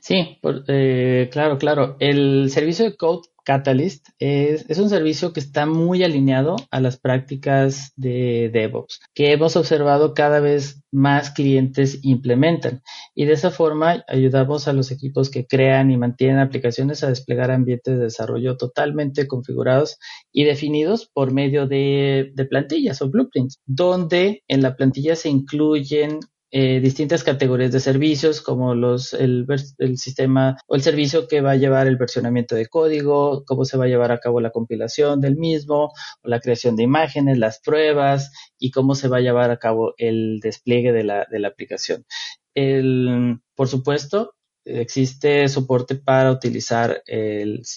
Sí, 0.00 0.38
eh, 0.68 1.28
claro, 1.32 1.58
claro. 1.58 1.96
El 2.00 2.50
servicio 2.50 2.84
de 2.84 2.96
Code 2.96 3.28
Catalyst 3.46 4.08
es, 4.18 4.78
un 4.78 4.90
servicio 4.90 5.32
que 5.32 5.38
está 5.38 5.66
muy 5.66 6.02
alineado 6.02 6.56
a 6.72 6.80
las 6.80 6.98
prácticas 6.98 7.92
de 7.94 8.50
DevOps, 8.52 9.00
que 9.14 9.30
hemos 9.30 9.54
observado 9.54 10.14
cada 10.14 10.40
vez 10.40 10.82
más 10.90 11.30
clientes 11.30 12.00
implementan. 12.02 12.82
Y 13.14 13.24
de 13.26 13.34
esa 13.34 13.52
forma 13.52 14.04
ayudamos 14.08 14.66
a 14.66 14.72
los 14.72 14.90
equipos 14.90 15.30
que 15.30 15.46
crean 15.46 15.92
y 15.92 15.96
mantienen 15.96 16.40
aplicaciones 16.40 17.04
a 17.04 17.08
desplegar 17.08 17.52
ambientes 17.52 17.96
de 17.96 18.04
desarrollo 18.04 18.56
totalmente 18.56 19.28
configurados 19.28 19.98
y 20.32 20.42
definidos 20.42 21.06
por 21.06 21.32
medio 21.32 21.68
de 21.68 22.32
plantillas 22.50 23.00
o 23.00 23.10
blueprints, 23.10 23.60
donde 23.64 24.42
en 24.48 24.62
la 24.62 24.74
plantilla 24.74 25.14
se 25.14 25.28
incluyen 25.28 26.18
eh, 26.52 26.78
distintas 26.80 27.24
categorías 27.24 27.72
de 27.72 27.80
servicios 27.80 28.40
como 28.40 28.76
los 28.76 29.12
el, 29.14 29.46
sistema 29.96 30.56
o 30.68 30.76
el 30.76 30.82
servicio 30.82 31.26
que 31.26 31.40
va 31.40 31.52
a 31.52 31.56
llevar 31.56 31.88
el 31.88 31.96
versionamiento 31.96 32.54
de 32.54 32.66
código, 32.66 33.44
cómo 33.44 33.64
se 33.64 33.76
va 33.76 33.86
a 33.86 33.88
llevar 33.88 34.12
a 34.12 34.20
cabo 34.20 34.40
la 34.40 34.52
compilación 34.52 35.20
del 35.20 35.36
mismo, 35.36 35.92
o 36.22 36.28
la 36.28 36.40
creación 36.40 36.76
de 36.76 36.84
imágenes, 36.84 37.38
las 37.38 37.60
pruebas 37.60 38.30
y 38.60 38.70
cómo 38.70 38.94
se 38.94 39.08
va 39.08 39.16
a 39.16 39.22
llevar 39.22 39.50
a 39.50 39.58
cabo 39.58 39.94
el 39.98 40.38
despliegue 40.40 40.92
de 40.92 41.02
la, 41.02 41.26
aplicación. 41.48 42.04
El, 42.54 43.40
por 43.56 43.66
supuesto, 43.66 44.34
existe 44.64 45.48
soporte 45.48 45.96
para 45.96 46.30
utilizar 46.30 47.02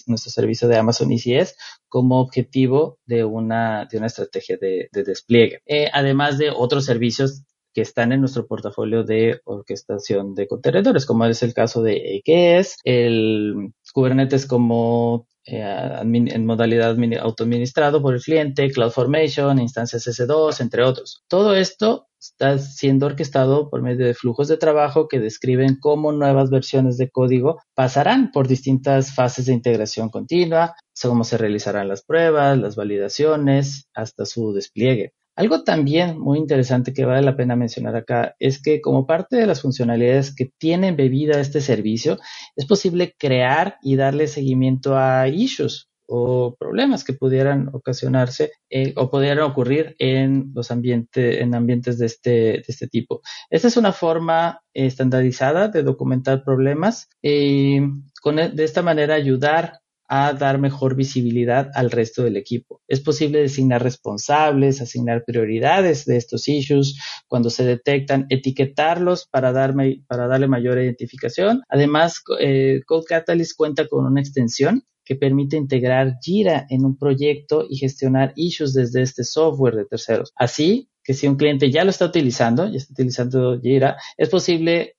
nuestro 0.06 0.30
servicio 0.30 0.68
de 0.68 0.76
Amazon 0.76 1.10
ECS 1.12 1.56
como 1.88 2.20
objetivo 2.20 2.98
de 3.04 3.24
una, 3.24 3.86
de 3.90 3.98
una 3.98 4.06
estrategia 4.06 4.56
de, 4.60 4.88
de 4.92 5.04
despliegue. 5.04 5.60
Eh, 5.66 5.88
además 5.92 6.38
de 6.38 6.50
otros 6.50 6.84
servicios 6.84 7.42
que 7.72 7.82
están 7.82 8.12
en 8.12 8.20
nuestro 8.20 8.46
portafolio 8.46 9.04
de 9.04 9.40
orquestación 9.44 10.34
de 10.34 10.48
contenedores, 10.48 11.06
como 11.06 11.24
es 11.26 11.42
el 11.42 11.54
caso 11.54 11.82
de 11.82 12.22
EKS, 12.24 12.78
el 12.84 13.72
Kubernetes 13.92 14.46
como 14.46 15.26
eh, 15.46 15.98
en 16.02 16.46
modalidad 16.46 16.96
autoadministrado 17.20 18.02
por 18.02 18.14
el 18.14 18.20
cliente, 18.20 18.70
CloudFormation, 18.70 19.58
instancias 19.58 20.06
S2, 20.06 20.60
entre 20.60 20.82
otros. 20.84 21.24
Todo 21.28 21.54
esto 21.54 22.06
está 22.20 22.58
siendo 22.58 23.06
orquestado 23.06 23.70
por 23.70 23.82
medio 23.82 24.06
de 24.06 24.14
flujos 24.14 24.48
de 24.48 24.58
trabajo 24.58 25.08
que 25.08 25.18
describen 25.18 25.78
cómo 25.80 26.12
nuevas 26.12 26.50
versiones 26.50 26.98
de 26.98 27.10
código 27.10 27.60
pasarán 27.74 28.30
por 28.30 28.46
distintas 28.46 29.14
fases 29.14 29.46
de 29.46 29.54
integración 29.54 30.10
continua, 30.10 30.74
cómo 31.02 31.24
se 31.24 31.38
realizarán 31.38 31.88
las 31.88 32.02
pruebas, 32.02 32.58
las 32.58 32.76
validaciones, 32.76 33.88
hasta 33.94 34.26
su 34.26 34.52
despliegue. 34.52 35.14
Algo 35.36 35.62
también 35.64 36.18
muy 36.18 36.38
interesante 36.38 36.92
que 36.92 37.04
vale 37.04 37.22
la 37.22 37.36
pena 37.36 37.56
mencionar 37.56 37.96
acá 37.96 38.34
es 38.38 38.60
que 38.60 38.80
como 38.80 39.06
parte 39.06 39.36
de 39.36 39.46
las 39.46 39.62
funcionalidades 39.62 40.34
que 40.34 40.50
tiene 40.58 40.88
embebida 40.88 41.40
este 41.40 41.60
servicio, 41.60 42.18
es 42.56 42.66
posible 42.66 43.14
crear 43.18 43.76
y 43.82 43.96
darle 43.96 44.26
seguimiento 44.26 44.96
a 44.96 45.28
issues 45.28 45.90
o 46.12 46.56
problemas 46.58 47.04
que 47.04 47.12
pudieran 47.12 47.70
ocasionarse 47.72 48.50
eh, 48.68 48.92
o 48.96 49.08
pudieran 49.08 49.44
ocurrir 49.44 49.94
en 50.00 50.50
los 50.54 50.72
ambientes, 50.72 51.40
en 51.40 51.54
ambientes 51.54 51.98
de 51.98 52.06
este, 52.06 52.30
de 52.30 52.64
este 52.66 52.88
tipo. 52.88 53.20
Esta 53.48 53.68
es 53.68 53.76
una 53.76 53.92
forma 53.92 54.60
estandarizada 54.74 55.68
de 55.68 55.84
documentar 55.84 56.42
problemas 56.42 57.08
y 57.22 57.78
con, 58.20 58.40
e, 58.40 58.48
de 58.48 58.64
esta 58.64 58.82
manera 58.82 59.14
ayudar 59.14 59.80
a 60.12 60.32
dar 60.32 60.58
mejor 60.58 60.96
visibilidad 60.96 61.70
al 61.74 61.92
resto 61.92 62.24
del 62.24 62.36
equipo. 62.36 62.82
Es 62.88 63.00
posible 63.00 63.38
designar 63.38 63.80
responsables, 63.80 64.80
asignar 64.80 65.24
prioridades 65.24 66.04
de 66.04 66.16
estos 66.16 66.48
issues 66.48 66.98
cuando 67.28 67.48
se 67.48 67.64
detectan, 67.64 68.26
etiquetarlos 68.28 69.28
para, 69.30 69.52
darme, 69.52 70.02
para 70.08 70.26
darle 70.26 70.48
mayor 70.48 70.78
identificación. 70.78 71.62
Además, 71.68 72.22
eh, 72.40 72.80
Code 72.86 73.04
Catalyst 73.08 73.56
cuenta 73.56 73.86
con 73.86 74.04
una 74.04 74.20
extensión 74.20 74.82
que 75.04 75.14
permite 75.14 75.56
integrar 75.56 76.16
Jira 76.20 76.66
en 76.68 76.84
un 76.84 76.98
proyecto 76.98 77.64
y 77.68 77.76
gestionar 77.76 78.32
issues 78.34 78.74
desde 78.74 79.02
este 79.02 79.22
software 79.22 79.76
de 79.76 79.84
terceros. 79.84 80.32
Así 80.34 80.90
que 81.04 81.14
si 81.14 81.28
un 81.28 81.36
cliente 81.36 81.70
ya 81.70 81.84
lo 81.84 81.90
está 81.90 82.06
utilizando, 82.06 82.68
ya 82.68 82.78
está 82.78 82.94
utilizando 82.94 83.60
Jira, 83.60 83.96
es 84.16 84.28
posible 84.28 84.96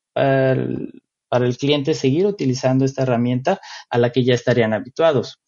para 1.31 1.45
el 1.45 1.57
cliente 1.57 1.93
seguir 1.93 2.25
utilizando 2.25 2.83
esta 2.83 3.03
herramienta 3.03 3.61
a 3.89 3.97
la 3.97 4.11
que 4.11 4.25
ya 4.25 4.33
estarían 4.33 4.73
habituados. 4.73 5.39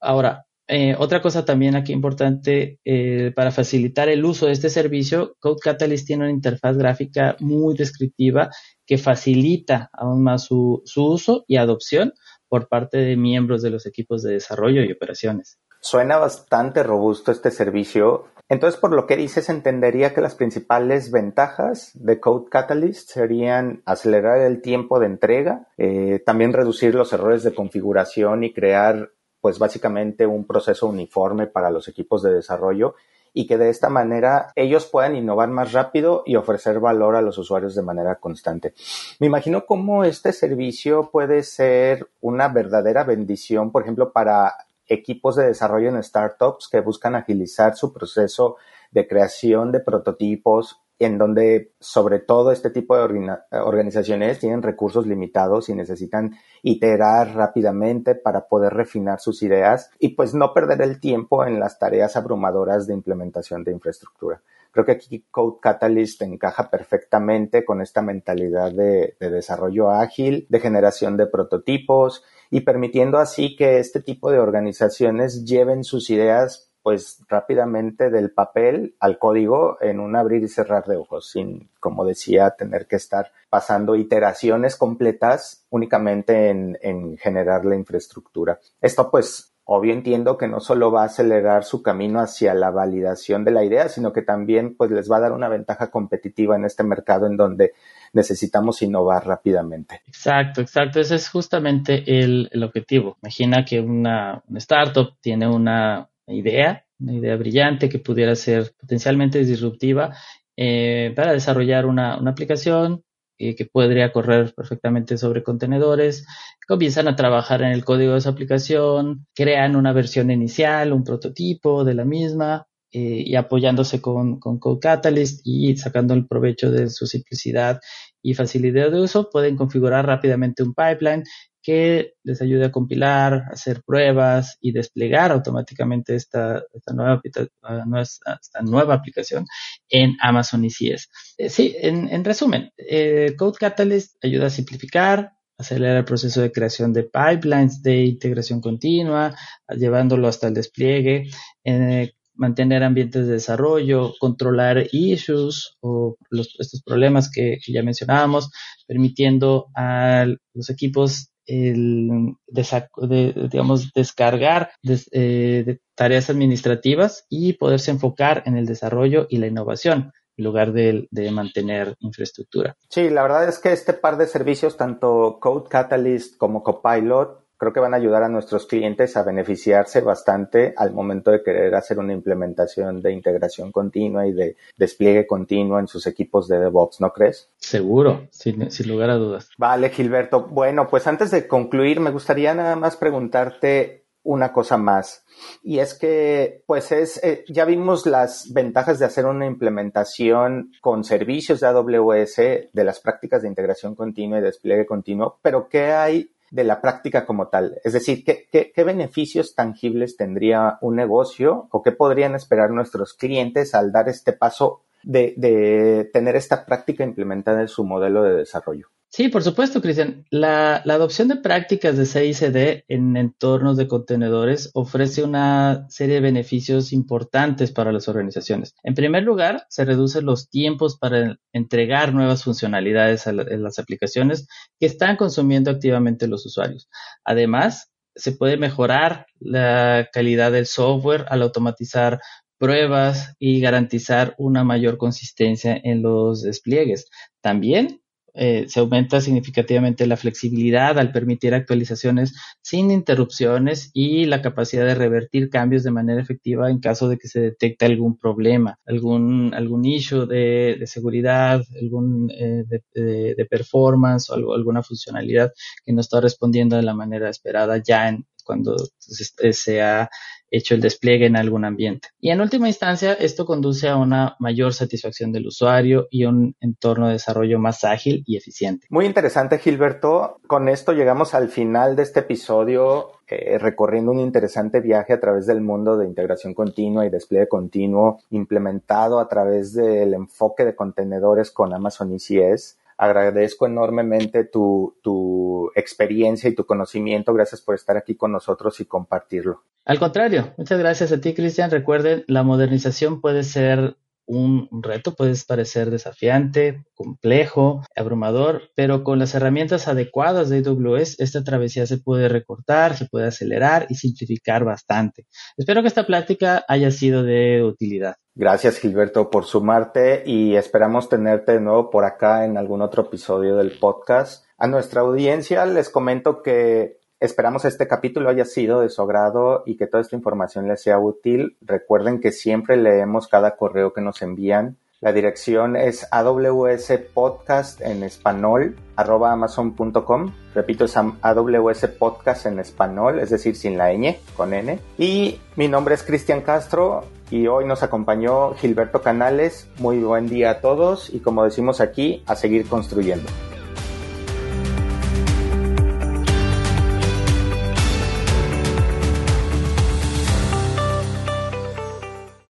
Ahora, 0.00 0.44
eh, 0.66 0.96
otra 0.98 1.22
cosa 1.22 1.44
también 1.44 1.76
aquí 1.76 1.92
importante 1.92 2.80
eh, 2.84 3.32
para 3.36 3.52
facilitar 3.52 4.08
el 4.08 4.24
uso 4.24 4.46
de 4.46 4.52
este 4.52 4.70
servicio, 4.70 5.36
Code 5.38 5.60
Catalyst 5.62 6.08
tiene 6.08 6.24
una 6.24 6.32
interfaz 6.32 6.76
gráfica 6.76 7.36
muy 7.38 7.76
descriptiva 7.76 8.50
que 8.84 8.98
facilita 8.98 9.88
aún 9.92 10.24
más 10.24 10.46
su, 10.46 10.82
su 10.84 11.06
uso 11.06 11.44
y 11.46 11.58
adopción 11.58 12.12
por 12.48 12.68
parte 12.68 12.98
de 12.98 13.16
miembros 13.16 13.62
de 13.62 13.70
los 13.70 13.86
equipos 13.86 14.24
de 14.24 14.32
desarrollo 14.32 14.82
y 14.82 14.90
operaciones. 14.90 15.59
Suena 15.80 16.18
bastante 16.18 16.82
robusto 16.82 17.32
este 17.32 17.50
servicio. 17.50 18.26
Entonces, 18.50 18.78
por 18.78 18.92
lo 18.92 19.06
que 19.06 19.16
dices, 19.16 19.48
entendería 19.48 20.12
que 20.12 20.20
las 20.20 20.34
principales 20.34 21.10
ventajas 21.10 21.92
de 21.94 22.20
Code 22.20 22.50
Catalyst 22.50 23.10
serían 23.10 23.82
acelerar 23.86 24.40
el 24.40 24.60
tiempo 24.60 25.00
de 25.00 25.06
entrega, 25.06 25.68
eh, 25.78 26.22
también 26.26 26.52
reducir 26.52 26.94
los 26.94 27.12
errores 27.14 27.44
de 27.44 27.54
configuración 27.54 28.44
y 28.44 28.52
crear, 28.52 29.10
pues 29.40 29.58
básicamente, 29.58 30.26
un 30.26 30.46
proceso 30.46 30.86
uniforme 30.86 31.46
para 31.46 31.70
los 31.70 31.88
equipos 31.88 32.22
de 32.22 32.34
desarrollo 32.34 32.94
y 33.32 33.46
que 33.46 33.56
de 33.56 33.70
esta 33.70 33.88
manera 33.88 34.52
ellos 34.56 34.86
puedan 34.86 35.16
innovar 35.16 35.48
más 35.48 35.72
rápido 35.72 36.24
y 36.26 36.36
ofrecer 36.36 36.80
valor 36.80 37.16
a 37.16 37.22
los 37.22 37.38
usuarios 37.38 37.74
de 37.74 37.82
manera 37.82 38.16
constante. 38.16 38.74
Me 39.18 39.28
imagino 39.28 39.64
cómo 39.66 40.04
este 40.04 40.32
servicio 40.32 41.10
puede 41.10 41.42
ser 41.42 42.08
una 42.20 42.48
verdadera 42.48 43.04
bendición, 43.04 43.70
por 43.70 43.82
ejemplo, 43.82 44.12
para 44.12 44.54
equipos 44.90 45.36
de 45.36 45.46
desarrollo 45.46 45.88
en 45.88 46.02
startups 46.02 46.68
que 46.68 46.80
buscan 46.80 47.14
agilizar 47.14 47.76
su 47.76 47.92
proceso 47.92 48.56
de 48.90 49.06
creación 49.06 49.72
de 49.72 49.80
prototipos, 49.80 50.82
en 50.98 51.16
donde 51.16 51.72
sobre 51.80 52.18
todo 52.18 52.52
este 52.52 52.68
tipo 52.68 52.94
de 52.94 53.38
organizaciones 53.52 54.38
tienen 54.38 54.62
recursos 54.62 55.06
limitados 55.06 55.70
y 55.70 55.74
necesitan 55.74 56.34
iterar 56.62 57.34
rápidamente 57.34 58.14
para 58.14 58.48
poder 58.48 58.74
refinar 58.74 59.20
sus 59.20 59.42
ideas 59.42 59.90
y 59.98 60.10
pues 60.10 60.34
no 60.34 60.52
perder 60.52 60.82
el 60.82 61.00
tiempo 61.00 61.46
en 61.46 61.58
las 61.58 61.78
tareas 61.78 62.16
abrumadoras 62.16 62.86
de 62.86 62.92
implementación 62.92 63.64
de 63.64 63.72
infraestructura. 63.72 64.42
Creo 64.72 64.84
que 64.84 64.92
aquí 64.92 65.24
Code 65.30 65.58
Catalyst 65.60 66.22
encaja 66.22 66.70
perfectamente 66.70 67.64
con 67.64 67.80
esta 67.80 68.02
mentalidad 68.02 68.72
de, 68.72 69.16
de 69.18 69.30
desarrollo 69.30 69.90
ágil, 69.90 70.46
de 70.48 70.60
generación 70.60 71.16
de 71.16 71.26
prototipos 71.26 72.24
y 72.50 72.60
permitiendo 72.60 73.18
así 73.18 73.56
que 73.56 73.78
este 73.78 74.00
tipo 74.00 74.30
de 74.30 74.38
organizaciones 74.38 75.44
lleven 75.44 75.84
sus 75.84 76.10
ideas 76.10 76.70
pues 76.82 77.22
rápidamente 77.28 78.10
del 78.10 78.30
papel 78.30 78.96
al 79.00 79.18
código 79.18 79.76
en 79.80 80.00
un 80.00 80.16
abrir 80.16 80.42
y 80.42 80.48
cerrar 80.48 80.86
de 80.86 80.96
ojos, 80.96 81.30
sin, 81.30 81.68
como 81.78 82.04
decía, 82.06 82.50
tener 82.50 82.86
que 82.86 82.96
estar 82.96 83.32
pasando 83.50 83.96
iteraciones 83.96 84.76
completas 84.76 85.66
únicamente 85.68 86.48
en, 86.48 86.78
en 86.80 87.18
generar 87.18 87.64
la 87.64 87.76
infraestructura. 87.76 88.58
Esto 88.80 89.10
pues 89.10 89.49
obvio 89.72 89.92
entiendo 89.92 90.36
que 90.36 90.48
no 90.48 90.58
solo 90.58 90.90
va 90.90 91.02
a 91.02 91.06
acelerar 91.06 91.62
su 91.62 91.80
camino 91.80 92.18
hacia 92.18 92.54
la 92.54 92.72
validación 92.72 93.44
de 93.44 93.52
la 93.52 93.64
idea, 93.64 93.88
sino 93.88 94.12
que 94.12 94.20
también 94.20 94.74
pues 94.76 94.90
les 94.90 95.08
va 95.08 95.18
a 95.18 95.20
dar 95.20 95.32
una 95.32 95.48
ventaja 95.48 95.92
competitiva 95.92 96.56
en 96.56 96.64
este 96.64 96.82
mercado 96.82 97.26
en 97.26 97.36
donde 97.36 97.74
necesitamos 98.12 98.82
innovar 98.82 99.24
rápidamente. 99.28 100.02
Exacto, 100.08 100.60
exacto. 100.60 100.98
Ese 100.98 101.14
es 101.14 101.28
justamente 101.28 102.02
el, 102.04 102.48
el 102.50 102.64
objetivo. 102.64 103.16
Imagina 103.22 103.64
que 103.64 103.78
una, 103.78 104.42
una 104.48 104.58
startup 104.58 105.14
tiene 105.20 105.46
una, 105.46 106.10
idea, 106.26 106.84
una 106.98 107.14
idea 107.14 107.36
brillante 107.36 107.88
que 107.88 108.00
pudiera 108.00 108.34
ser 108.34 108.72
potencialmente 108.76 109.38
disruptiva 109.44 110.16
eh, 110.56 111.12
para 111.14 111.32
desarrollar 111.32 111.86
una, 111.86 112.18
una 112.18 112.32
aplicación 112.32 113.04
eh, 113.40 113.56
que 113.56 113.64
podría 113.64 114.12
correr 114.12 114.52
perfectamente 114.54 115.16
sobre 115.16 115.42
contenedores. 115.42 116.26
Comienzan 116.68 117.08
a 117.08 117.16
trabajar 117.16 117.62
en 117.62 117.72
el 117.72 117.86
código 117.86 118.12
de 118.12 118.18
esa 118.18 118.28
aplicación, 118.30 119.26
crean 119.34 119.76
una 119.76 119.94
versión 119.94 120.30
inicial, 120.30 120.92
un 120.92 121.04
prototipo 121.04 121.82
de 121.84 121.94
la 121.94 122.04
misma, 122.04 122.66
eh, 122.92 123.22
y 123.24 123.36
apoyándose 123.36 124.02
con, 124.02 124.38
con 124.40 124.58
Code 124.58 124.80
Catalyst 124.80 125.40
y 125.44 125.74
sacando 125.76 126.12
el 126.12 126.26
provecho 126.26 126.70
de 126.70 126.90
su 126.90 127.06
simplicidad 127.06 127.80
y 128.20 128.34
facilidad 128.34 128.90
de 128.90 129.00
uso, 129.00 129.30
pueden 129.30 129.56
configurar 129.56 130.06
rápidamente 130.06 130.62
un 130.62 130.74
pipeline 130.74 131.24
que 131.62 132.14
les 132.22 132.40
ayude 132.40 132.66
a 132.66 132.72
compilar, 132.72 133.44
hacer 133.50 133.82
pruebas 133.84 134.56
y 134.60 134.72
desplegar 134.72 135.32
automáticamente 135.32 136.14
esta, 136.14 136.62
esta, 136.72 136.92
nueva, 136.94 137.20
esta 137.24 138.62
nueva 138.62 138.94
aplicación 138.94 139.46
en 139.88 140.16
Amazon 140.20 140.64
ECS. 140.64 141.08
Eh, 141.38 141.50
sí, 141.50 141.74
en, 141.80 142.08
en 142.08 142.24
resumen, 142.24 142.72
eh, 142.76 143.34
Code 143.36 143.58
Catalyst 143.58 144.16
ayuda 144.24 144.46
a 144.46 144.50
simplificar, 144.50 145.32
acelerar 145.58 145.98
el 145.98 146.04
proceso 146.04 146.40
de 146.40 146.52
creación 146.52 146.92
de 146.92 147.04
pipelines 147.04 147.82
de 147.82 148.04
integración 148.04 148.60
continua, 148.60 149.36
llevándolo 149.76 150.26
hasta 150.26 150.48
el 150.48 150.54
despliegue, 150.54 151.28
eh, 151.64 152.12
mantener 152.34 152.82
ambientes 152.82 153.26
de 153.26 153.34
desarrollo, 153.34 154.14
controlar 154.18 154.86
issues 154.92 155.76
o 155.80 156.16
estos 156.30 156.82
problemas 156.82 157.30
que, 157.30 157.58
ya 157.68 157.82
mencionábamos, 157.82 158.50
permitiendo 158.86 159.66
a 159.76 160.24
los 160.54 160.70
equipos 160.70 161.29
el, 161.50 162.36
de, 162.46 163.48
digamos, 163.50 163.92
descargar 163.92 164.70
eh, 165.12 165.78
tareas 165.96 166.30
administrativas 166.30 167.26
y 167.28 167.54
poderse 167.54 167.90
enfocar 167.90 168.44
en 168.46 168.56
el 168.56 168.66
desarrollo 168.66 169.26
y 169.28 169.38
la 169.38 169.48
innovación 169.48 170.12
en 170.36 170.44
lugar 170.44 170.72
de, 170.72 171.08
de, 171.10 171.30
mantener 171.32 171.96
infraestructura. 171.98 172.76
Sí, 172.88 173.10
la 173.10 173.22
verdad 173.22 173.48
es 173.48 173.58
que 173.58 173.72
este 173.72 173.92
par 173.92 174.16
de 174.16 174.26
servicios, 174.26 174.76
tanto 174.76 175.38
Code 175.40 175.68
Catalyst 175.68 176.36
como 176.38 176.62
Copilot, 176.62 177.44
creo 177.60 177.74
que 177.74 177.80
van 177.80 177.92
a 177.92 177.98
ayudar 177.98 178.22
a 178.22 178.28
nuestros 178.30 178.66
clientes 178.66 179.18
a 179.18 179.22
beneficiarse 179.22 180.00
bastante 180.00 180.72
al 180.78 180.94
momento 180.94 181.30
de 181.30 181.42
querer 181.42 181.74
hacer 181.74 181.98
una 181.98 182.14
implementación 182.14 183.02
de 183.02 183.12
integración 183.12 183.70
continua 183.70 184.26
y 184.26 184.32
de 184.32 184.56
despliegue 184.78 185.26
continuo 185.26 185.78
en 185.78 185.86
sus 185.86 186.06
equipos 186.06 186.48
de 186.48 186.58
DevOps, 186.58 187.02
¿no 187.02 187.12
crees? 187.12 187.50
Seguro, 187.58 188.28
sin, 188.30 188.66
lugar 188.88 189.10
a 189.10 189.16
dudas. 189.16 189.50
Vale, 189.58 189.90
Gilberto. 189.90 190.46
Bueno, 190.46 190.88
pues 190.88 191.06
antes 191.06 191.30
de 191.30 191.46
concluir, 191.46 192.00
me 192.00 192.10
gustaría 192.10 192.54
nada 192.54 192.76
más 192.76 192.96
preguntarte 192.96 194.06
una 194.22 194.54
cosa 194.54 194.78
más. 194.78 195.26
Y 195.62 195.80
es 195.80 195.92
que, 195.92 196.62
pues 196.66 196.92
es, 196.92 197.22
eh, 197.22 197.44
ya 197.48 197.66
vimos 197.66 198.06
las 198.06 198.50
ventajas 198.54 198.98
de 198.98 199.04
hacer 199.04 199.26
una 199.26 199.44
implementación 199.44 200.72
con 200.80 201.04
servicios 201.04 201.60
de 201.60 201.66
AWS 201.66 202.36
de 202.72 202.84
las 202.84 203.00
prácticas 203.00 203.42
de 203.42 203.48
integración 203.48 203.94
continua 203.94 204.38
y 204.38 204.42
despliegue 204.42 204.86
continuo, 204.86 205.38
pero 205.42 205.68
¿qué 205.68 205.92
hay 205.92 206.30
de 206.50 206.64
la 206.64 206.80
práctica 206.80 207.24
como 207.24 207.48
tal. 207.48 207.80
Es 207.84 207.92
decir, 207.92 208.24
¿qué, 208.24 208.48
qué, 208.50 208.84
beneficios 208.84 209.54
tangibles 209.54 210.16
tendría 210.16 210.78
un 210.80 210.96
negocio 210.96 211.68
o 211.70 211.82
qué 211.82 211.92
podrían 211.92 212.34
esperar 212.34 212.70
nuestros 212.70 213.14
clientes 213.14 213.74
al 213.74 213.92
dar 213.92 214.08
este 214.08 214.32
paso 214.32 214.82
de, 215.02 215.34
de 215.36 216.10
tener 216.12 216.36
esta 216.36 216.66
práctica 216.66 217.04
implementada 217.04 217.60
en 217.60 217.68
su 217.68 217.84
modelo 217.84 218.22
de 218.22 218.34
desarrollo? 218.34 218.88
Sí, 219.12 219.28
por 219.28 219.42
supuesto, 219.42 219.82
Cristian. 219.82 220.24
La, 220.30 220.76
adopción 220.76 221.26
de 221.26 221.34
prácticas 221.34 221.96
de 221.96 222.06
CICD 222.06 222.84
en 222.86 223.16
entornos 223.16 223.76
de 223.76 223.88
contenedores 223.88 224.70
ofrece 224.72 225.24
una 225.24 225.86
serie 225.90 226.16
de 226.16 226.20
beneficios 226.20 226.92
importantes 226.92 227.72
para 227.72 227.90
las 227.90 228.06
organizaciones. 228.06 228.76
En 228.84 228.94
primer 228.94 229.24
lugar, 229.24 229.66
se 229.68 229.84
reducen 229.84 230.26
los 230.26 230.48
tiempos 230.48 230.96
para 230.96 231.36
entregar 231.52 232.14
nuevas 232.14 232.44
funcionalidades 232.44 233.26
a, 233.26 233.32
las 233.32 233.80
aplicaciones 233.80 234.46
que 234.78 234.86
están 234.86 235.16
consumiendo 235.16 235.72
activamente 235.72 236.28
los 236.28 236.46
usuarios. 236.46 236.88
Además, 237.24 237.90
se 238.14 238.30
puede 238.30 238.58
mejorar 238.58 239.26
la 239.40 240.08
calidad 240.12 240.52
del 240.52 240.66
software 240.66 241.26
al 241.30 241.42
automatizar 241.42 242.20
pruebas 242.58 243.34
y 243.40 243.60
garantizar 243.60 244.36
una 244.38 244.62
mayor 244.62 244.98
consistencia 244.98 245.76
en 245.82 246.00
los 246.02 246.42
despliegues. 246.42 247.08
También 247.40 248.00
eh, 248.34 248.66
se 248.68 248.80
aumenta 248.80 249.20
significativamente 249.20 250.06
la 250.06 250.16
flexibilidad 250.16 250.98
al 250.98 251.12
permitir 251.12 251.54
actualizaciones 251.54 252.34
sin 252.62 252.90
interrupciones 252.90 253.90
y 253.92 254.26
la 254.26 254.42
capacidad 254.42 254.86
de 254.86 254.94
revertir 254.94 255.50
cambios 255.50 255.82
de 255.82 255.90
manera 255.90 256.20
efectiva 256.20 256.70
en 256.70 256.80
caso 256.80 257.08
de 257.08 257.18
que 257.18 257.28
se 257.28 257.40
detecte 257.40 257.86
algún 257.86 258.16
problema, 258.16 258.78
algún, 258.86 259.52
algún 259.54 259.84
issue 259.84 260.26
de, 260.26 260.76
de 260.78 260.86
seguridad, 260.86 261.62
algún 261.80 262.30
eh, 262.30 262.64
de, 262.66 263.34
de, 263.34 263.46
performance 263.46 264.30
o 264.30 264.34
algo, 264.34 264.54
alguna 264.54 264.82
funcionalidad 264.82 265.52
que 265.84 265.92
no 265.92 266.00
está 266.00 266.20
respondiendo 266.20 266.76
de 266.76 266.82
la 266.82 266.94
manera 266.94 267.28
esperada 267.28 267.78
ya 267.78 268.08
en, 268.08 268.26
cuando 268.44 268.76
se, 268.98 269.52
se 269.52 269.82
ha 269.82 270.08
hecho 270.50 270.74
el 270.74 270.80
despliegue 270.80 271.26
en 271.26 271.36
algún 271.36 271.64
ambiente. 271.64 272.08
Y 272.20 272.30
en 272.30 272.40
última 272.40 272.68
instancia, 272.68 273.12
esto 273.14 273.46
conduce 273.46 273.88
a 273.88 273.96
una 273.96 274.36
mayor 274.38 274.74
satisfacción 274.74 275.32
del 275.32 275.46
usuario 275.46 276.08
y 276.10 276.24
un 276.24 276.56
entorno 276.60 277.06
de 277.06 277.14
desarrollo 277.14 277.58
más 277.58 277.84
ágil 277.84 278.22
y 278.26 278.36
eficiente. 278.36 278.86
Muy 278.90 279.06
interesante, 279.06 279.58
Gilberto. 279.58 280.40
Con 280.46 280.68
esto 280.68 280.92
llegamos 280.92 281.34
al 281.34 281.48
final 281.48 281.96
de 281.96 282.02
este 282.02 282.20
episodio, 282.20 283.12
eh, 283.28 283.58
recorriendo 283.58 284.10
un 284.10 284.20
interesante 284.20 284.80
viaje 284.80 285.12
a 285.12 285.20
través 285.20 285.46
del 285.46 285.60
mundo 285.60 285.96
de 285.96 286.06
integración 286.06 286.54
continua 286.54 287.06
y 287.06 287.10
despliegue 287.10 287.48
continuo 287.48 288.20
implementado 288.30 289.20
a 289.20 289.28
través 289.28 289.72
del 289.72 290.14
enfoque 290.14 290.64
de 290.64 290.74
contenedores 290.74 291.50
con 291.50 291.72
Amazon 291.72 292.12
ECS 292.12 292.79
agradezco 293.00 293.66
enormemente 293.66 294.44
tu, 294.44 294.98
tu, 295.02 295.70
experiencia 295.74 296.50
y 296.50 296.54
tu 296.54 296.66
conocimiento. 296.66 297.32
Gracias 297.32 297.62
por 297.62 297.74
estar 297.74 297.96
aquí 297.96 298.14
con 298.14 298.30
nosotros 298.30 298.78
y 298.80 298.84
compartirlo. 298.84 299.62
Al 299.86 299.98
contrario, 299.98 300.52
muchas 300.58 300.78
gracias 300.78 301.10
a 301.10 301.18
ti, 301.18 301.32
Cristian. 301.32 301.70
Recuerden, 301.70 302.24
la 302.26 302.42
modernización 302.42 303.22
puede 303.22 303.42
ser 303.42 303.96
un, 304.30 304.68
reto, 304.82 305.14
puede 305.14 305.34
parecer 305.46 305.90
desafiante, 305.90 306.84
complejo, 306.94 307.82
abrumador, 307.96 308.62
pero 308.76 309.02
con 309.02 309.18
las 309.18 309.34
herramientas 309.34 309.88
adecuadas 309.88 310.48
de 310.48 310.58
AWS, 310.58 311.18
esta 311.18 311.42
travesía 311.42 311.84
se 311.86 311.98
puede 311.98 312.28
recortar, 312.28 312.96
se 312.96 313.06
puede 313.06 313.26
acelerar 313.26 313.86
y 313.88 313.96
simplificar 313.96 314.64
bastante. 314.64 315.26
Espero 315.56 315.82
que 315.82 315.88
esta 315.88 316.06
plática 316.06 316.64
haya 316.68 316.92
sido 316.92 317.24
de 317.24 317.64
utilidad. 317.64 318.14
Gracias 318.36 318.78
Gilberto 318.78 319.28
por 319.28 319.44
sumarte 319.44 320.22
y 320.24 320.54
esperamos 320.54 321.08
tenerte 321.08 321.52
de 321.52 321.60
nuevo 321.60 321.90
por 321.90 322.04
acá 322.04 322.44
en 322.44 322.56
algún 322.56 322.82
otro 322.82 323.02
episodio 323.02 323.56
del 323.56 323.72
podcast. 323.80 324.46
A 324.56 324.68
nuestra 324.68 325.00
audiencia 325.00 325.66
les 325.66 325.90
comento 325.90 326.42
que 326.42 326.99
Esperamos 327.20 327.66
este 327.66 327.86
capítulo 327.86 328.30
haya 328.30 328.46
sido 328.46 328.80
de 328.80 328.88
su 328.88 329.02
agrado 329.02 329.62
y 329.66 329.76
que 329.76 329.86
toda 329.86 330.00
esta 330.00 330.16
información 330.16 330.68
les 330.68 330.80
sea 330.80 330.98
útil. 330.98 331.58
Recuerden 331.60 332.18
que 332.18 332.32
siempre 332.32 332.78
leemos 332.78 333.28
cada 333.28 333.56
correo 333.56 333.92
que 333.92 334.00
nos 334.00 334.22
envían. 334.22 334.78
La 335.02 335.12
dirección 335.12 335.76
es 335.76 336.08
awspodcast 336.10 337.82
en 337.82 338.04
español 338.04 338.74
arroba 338.96 339.32
amazon.com. 339.32 340.32
Repito, 340.54 340.86
es 340.86 340.96
AWS 340.96 341.88
Podcast 341.98 342.46
en 342.46 342.58
español, 342.58 343.18
es 343.18 343.28
decir, 343.28 343.54
sin 343.54 343.76
la 343.76 343.92
ñ, 343.92 344.16
con 344.34 344.54
N. 344.54 344.78
Y 344.96 345.40
mi 345.56 345.68
nombre 345.68 345.96
es 345.96 346.02
Cristian 346.02 346.40
Castro 346.40 347.04
y 347.30 347.48
hoy 347.48 347.66
nos 347.66 347.82
acompañó 347.82 348.54
Gilberto 348.54 349.02
Canales. 349.02 349.68
Muy 349.78 349.98
buen 349.98 350.26
día 350.26 350.52
a 350.52 350.60
todos 350.62 351.12
y 351.12 351.20
como 351.20 351.44
decimos 351.44 351.82
aquí, 351.82 352.22
a 352.26 352.34
seguir 352.34 352.66
construyendo. 352.66 353.28